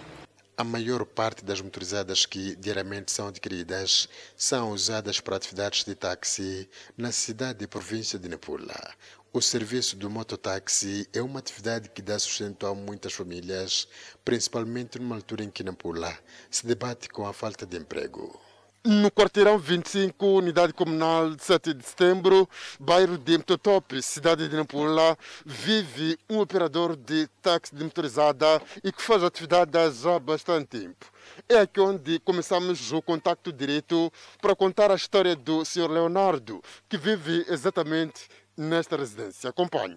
[0.57, 6.69] A maior parte das motorizadas que diariamente são adquiridas são usadas para atividades de táxi
[6.97, 8.95] na cidade e província de Nampula.
[9.31, 13.87] O serviço do mototáxi é uma atividade que dá sustento a muitas famílias,
[14.25, 16.19] principalmente numa altura em que Nampula
[16.51, 18.41] se debate com a falta de emprego.
[18.85, 22.49] No quarteirão 25, unidade comunal de 7 de setembro,
[22.81, 29.03] bairro de Mtotope, cidade de Nampula, vive um operador de táxi de motorizada e que
[29.03, 31.05] faz atividade há bastante tempo.
[31.47, 34.11] É aqui onde começamos o contato direto
[34.41, 35.91] para contar a história do Sr.
[35.91, 39.49] Leonardo, que vive exatamente nesta residência.
[39.49, 39.97] Acompanhe.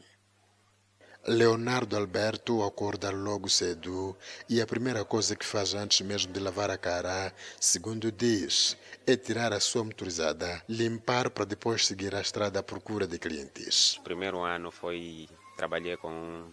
[1.27, 4.17] Leonardo Alberto acorda logo cedo
[4.49, 9.15] e a primeira coisa que faz antes mesmo de lavar a cara, segundo diz, é
[9.15, 13.97] tirar a sua motorizada, limpar para depois seguir a estrada à procura de clientes.
[13.97, 16.49] O primeiro ano foi trabalhei com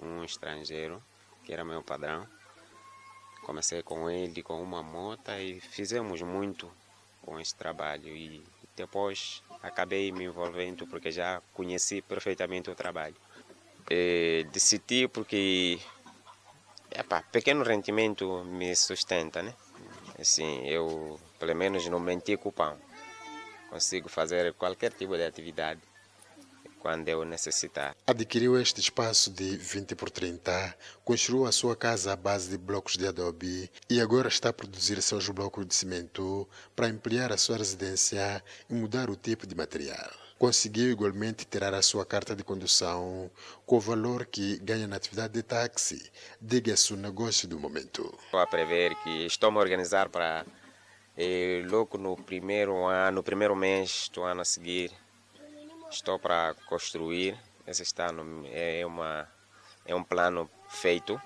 [0.00, 1.02] um estrangeiro
[1.42, 2.24] que era meu padrão.
[3.44, 6.70] Comecei com ele com uma moto e fizemos muito
[7.22, 8.44] com esse trabalho e
[8.76, 13.16] depois acabei me envolvendo porque já conheci perfeitamente o trabalho
[13.90, 15.78] eh, decidi porque
[16.90, 19.54] epa, pequeno rendimento me sustenta, né?
[20.18, 22.78] Assim, eu pelo menos não menti com o pão.
[23.70, 25.80] Consigo fazer qualquer tipo de atividade
[26.82, 27.94] quando eu necessitar.
[28.04, 32.96] Adquiriu este espaço de 20 por 30, construiu a sua casa à base de blocos
[32.96, 37.56] de adobe e agora está a produzir seus blocos de cimento para ampliar a sua
[37.56, 43.30] residência e mudar o tipo de material conseguiu igualmente tirar a sua carta de condução
[43.64, 46.10] com o valor que ganha na atividade de táxi.
[46.40, 48.12] Diga-se o negócio do momento.
[48.24, 50.44] Estou a prever que estou a me organizar para
[51.16, 54.90] eh, logo no primeiro ano, no primeiro mês do ano a seguir,
[55.92, 57.38] estou para construir.
[57.66, 59.28] Esse está no, é, uma,
[59.84, 61.20] é um plano feito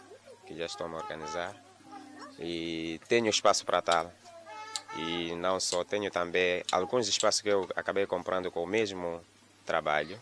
[0.46, 1.54] que já estou a organizar
[2.38, 4.12] e tenho espaço para tal.
[4.96, 9.20] E não só, tenho também alguns espaços que eu acabei comprando com o mesmo
[9.64, 10.18] trabalho,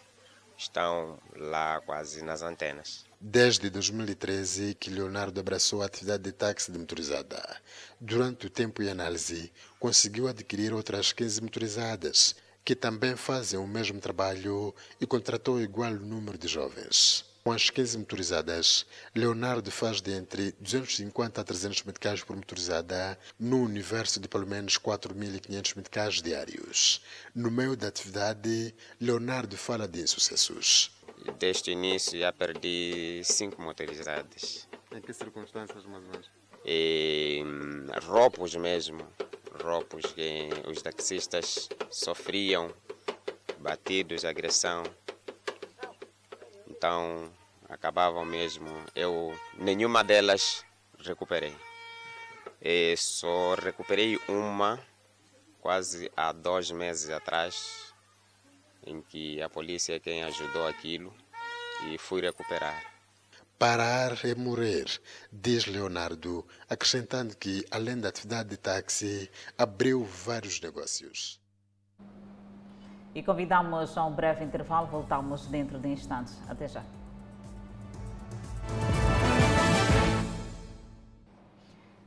[0.56, 3.04] estão lá quase nas antenas.
[3.20, 7.60] Desde 2013 que Leonardo abraçou a atividade de táxi de motorizada.
[8.00, 14.00] Durante o tempo e análise, conseguiu adquirir outras 15 motorizadas, que também fazem o mesmo
[14.00, 17.24] trabalho e contratou igual número de jovens.
[17.44, 23.62] Com as 15 motorizadas, Leonardo faz de entre 250 a 300 meticais por motorizada, no
[23.62, 27.02] universo de pelo menos 4.500 meticais diários.
[27.34, 30.90] No meio da atividade, Leonardo fala de insucessos.
[31.38, 34.66] Desde o início já perdi cinco motorizadas.
[34.90, 36.30] Em que circunstâncias, mais ou menos?
[36.64, 37.42] E,
[38.04, 39.06] roubos mesmo,
[39.64, 42.72] roubos que os taxistas sofriam,
[43.58, 44.84] batidos, agressão
[46.84, 47.32] então
[47.68, 48.68] acabavam mesmo.
[48.94, 50.64] Eu nenhuma delas
[50.98, 51.56] recuperei.
[52.60, 54.78] E só recuperei uma
[55.60, 57.94] quase há dois meses atrás,
[58.86, 61.14] em que a polícia é quem ajudou aquilo
[61.88, 62.93] e fui recuperar.
[63.58, 64.86] Parar é morrer,
[65.32, 71.40] diz Leonardo, acrescentando que, além da atividade de táxi, abriu vários negócios.
[73.14, 76.36] E convidamos a um breve intervalo, voltamos dentro de instantes.
[76.48, 76.82] Até já.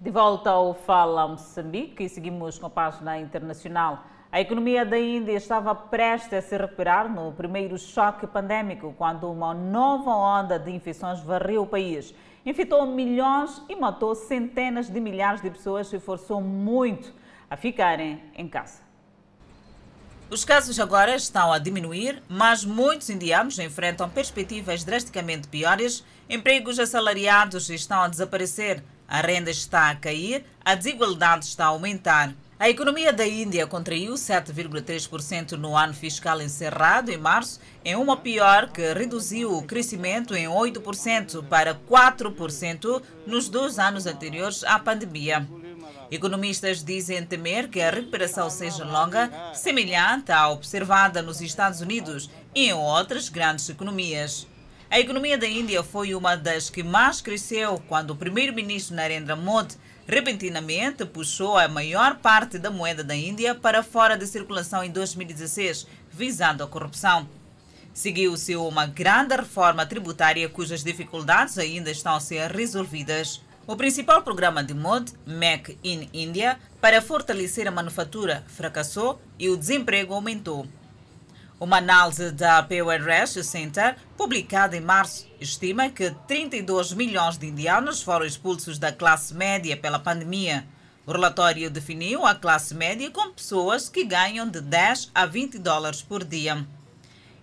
[0.01, 4.05] De volta ao Fala Moçambique e seguimos com a página internacional.
[4.29, 9.53] A economia da Índia estava prestes a se recuperar no primeiro choque pandêmico, quando uma
[9.53, 12.13] nova onda de infecções varreu o país.
[12.45, 17.13] Infectou milhões e matou centenas de milhares de pessoas e forçou muito
[17.49, 18.85] a ficarem em casa.
[20.29, 27.69] Os casos agora estão a diminuir, mas muitos indianos enfrentam perspectivas drasticamente piores, empregos assalariados
[27.69, 32.33] estão a desaparecer, a renda está a cair, a desigualdade está a aumentar.
[32.59, 38.71] A economia da Índia contraiu 7,3% no ano fiscal encerrado em março, em uma pior
[38.71, 45.47] que reduziu o crescimento em 8% para 4% nos dois anos anteriores à pandemia.
[46.09, 52.69] Economistas dizem temer que a recuperação seja longa, semelhante à observada nos Estados Unidos e
[52.69, 54.47] em outras grandes economias.
[54.89, 59.75] A economia da Índia foi uma das que mais cresceu quando o primeiro-ministro Narendra Modi
[60.07, 65.85] repentinamente puxou a maior parte da moeda da Índia para fora de circulação em 2016,
[66.09, 67.27] visando a corrupção.
[67.93, 73.41] Seguiu-se uma grande reforma tributária cujas dificuldades ainda estão a ser resolvidas.
[73.65, 79.57] O principal programa de Modi, Make in India, para fortalecer a manufatura, fracassou e o
[79.57, 80.65] desemprego aumentou.
[81.59, 88.27] Uma análise da Research Center, publicada em março, estima que 32 milhões de indianos foram
[88.27, 90.67] expulsos da classe média pela pandemia.
[91.03, 95.99] O relatório definiu a classe média como pessoas que ganham de 10 a 20 dólares
[95.99, 96.63] por dia.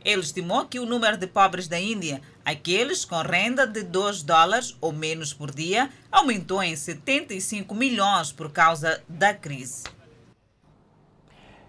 [0.05, 4.77] Ele estimou que o número de pobres da Índia, aqueles com renda de 2 dólares
[4.81, 9.83] ou menos por dia, aumentou em 75 milhões por causa da crise.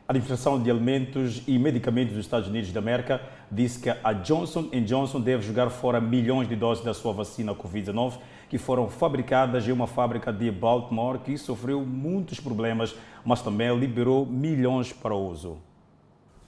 [0.08, 4.70] A Administração de Alimentos e Medicamentos dos Estados Unidos da América disse que a Johnson
[4.86, 9.72] Johnson deve jogar fora milhões de doses da sua vacina Covid-19 que foram fabricadas em
[9.72, 12.94] uma fábrica de Baltimore que sofreu muitos problemas,
[13.26, 15.58] mas também liberou milhões para o uso.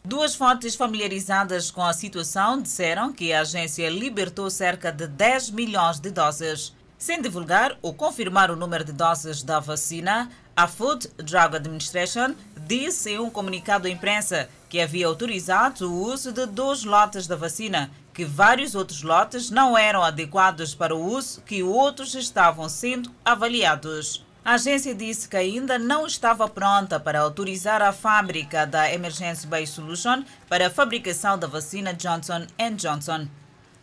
[0.05, 5.99] Duas fontes familiarizadas com a situação disseram que a agência libertou cerca de 10 milhões
[5.99, 6.75] de doses.
[6.95, 12.33] Sem divulgar ou confirmar o número de doses da vacina, a Food Drug Administration
[12.67, 17.35] disse em um comunicado à imprensa que havia autorizado o uso de dois lotes da
[17.35, 23.09] vacina, que vários outros lotes não eram adequados para o uso, que outros estavam sendo
[23.23, 24.25] avaliados.
[24.43, 29.67] A agência disse que ainda não estava pronta para autorizar a fábrica da Emergency Base
[29.67, 33.27] Solution para a fabricação da vacina Johnson Johnson.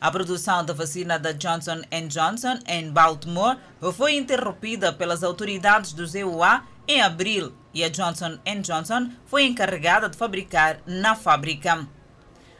[0.00, 3.56] A produção da vacina da Johnson Johnson em Baltimore
[3.94, 10.16] foi interrompida pelas autoridades do EUA em abril e a Johnson Johnson foi encarregada de
[10.16, 11.86] fabricar na fábrica.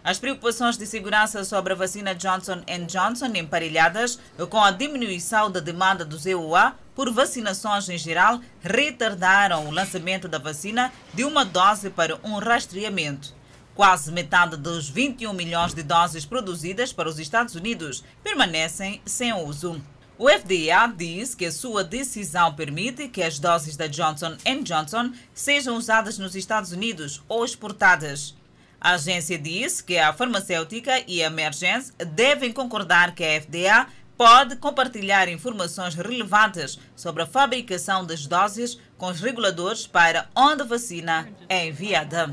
[0.03, 4.19] As preocupações de segurança sobre a vacina Johnson Johnson emparelhadas
[4.51, 10.39] com a diminuição da demanda dos EUA por vacinações em geral retardaram o lançamento da
[10.39, 13.35] vacina de uma dose para um rastreamento.
[13.75, 19.81] Quase metade dos 21 milhões de doses produzidas para os Estados Unidos permanecem sem uso.
[20.17, 25.77] O FDA diz que a sua decisão permite que as doses da Johnson Johnson sejam
[25.77, 28.37] usadas nos Estados Unidos ou exportadas.
[28.81, 34.55] A agência diz que a farmacêutica e a Emergence devem concordar que a FDA pode
[34.57, 41.29] compartilhar informações relevantes sobre a fabricação das doses com os reguladores para onde a vacina
[41.49, 42.33] é enviada.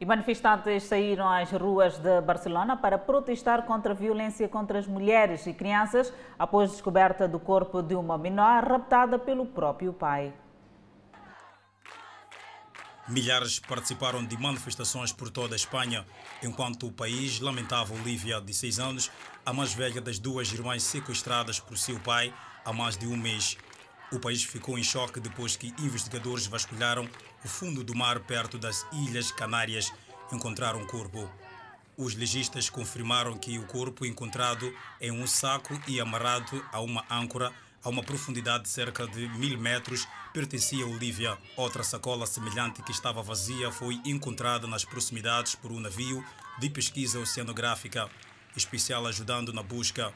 [0.00, 5.44] E manifestantes saíram às ruas de Barcelona para protestar contra a violência contra as mulheres
[5.46, 10.32] e crianças após descoberta do corpo de uma menor raptada pelo próprio pai.
[13.08, 16.04] Milhares participaram de manifestações por toda a Espanha,
[16.42, 19.10] enquanto o país lamentava Olivia, de 6 anos,
[19.46, 22.32] a mais velha das duas irmãs sequestradas por seu pai
[22.64, 23.56] há mais de um mês.
[24.12, 27.08] O país ficou em choque depois que investigadores vasculharam
[27.44, 29.92] o fundo do mar perto das Ilhas Canárias
[30.32, 31.30] encontraram o corpo.
[31.96, 37.52] Os legistas confirmaram que o corpo encontrado em um saco e amarrado a uma âncora
[37.82, 41.38] a uma profundidade de cerca de mil metros pertencia a Olivia.
[41.56, 46.24] Outra sacola semelhante que estava vazia foi encontrada nas proximidades por um navio
[46.58, 48.10] de pesquisa oceanográfica
[48.56, 50.12] especial ajudando na busca,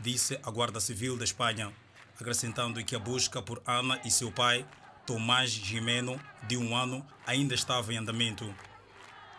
[0.00, 1.72] disse a Guarda Civil da Espanha
[2.20, 4.64] acrescentando que a busca por Ana e seu pai,
[5.06, 8.54] Tomás Gimeno, de um ano, ainda estava em andamento.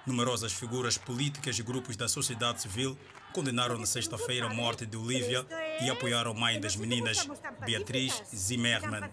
[0.06, 2.98] Numerosas figuras políticas e grupos da sociedade civil
[3.34, 5.46] condenaram na sexta-feira a morte de Olivia
[5.82, 7.28] e apoiaram a mãe das meninas,
[7.66, 9.10] Beatriz Zimmermann.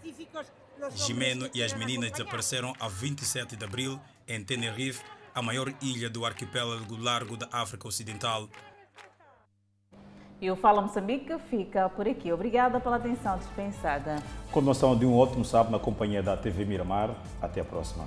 [0.95, 5.03] Gimeno e as meninas desapareceram a 27 de abril em Tenerife,
[5.35, 8.49] a maior ilha do arquipélago largo da África Ocidental.
[10.43, 12.33] E o Fala Moçambique fica por aqui.
[12.33, 14.17] Obrigada pela atenção dispensada.
[14.51, 17.11] Continuação de um ótimo sábado na companhia da TV Miramar.
[17.41, 18.05] Até a próxima.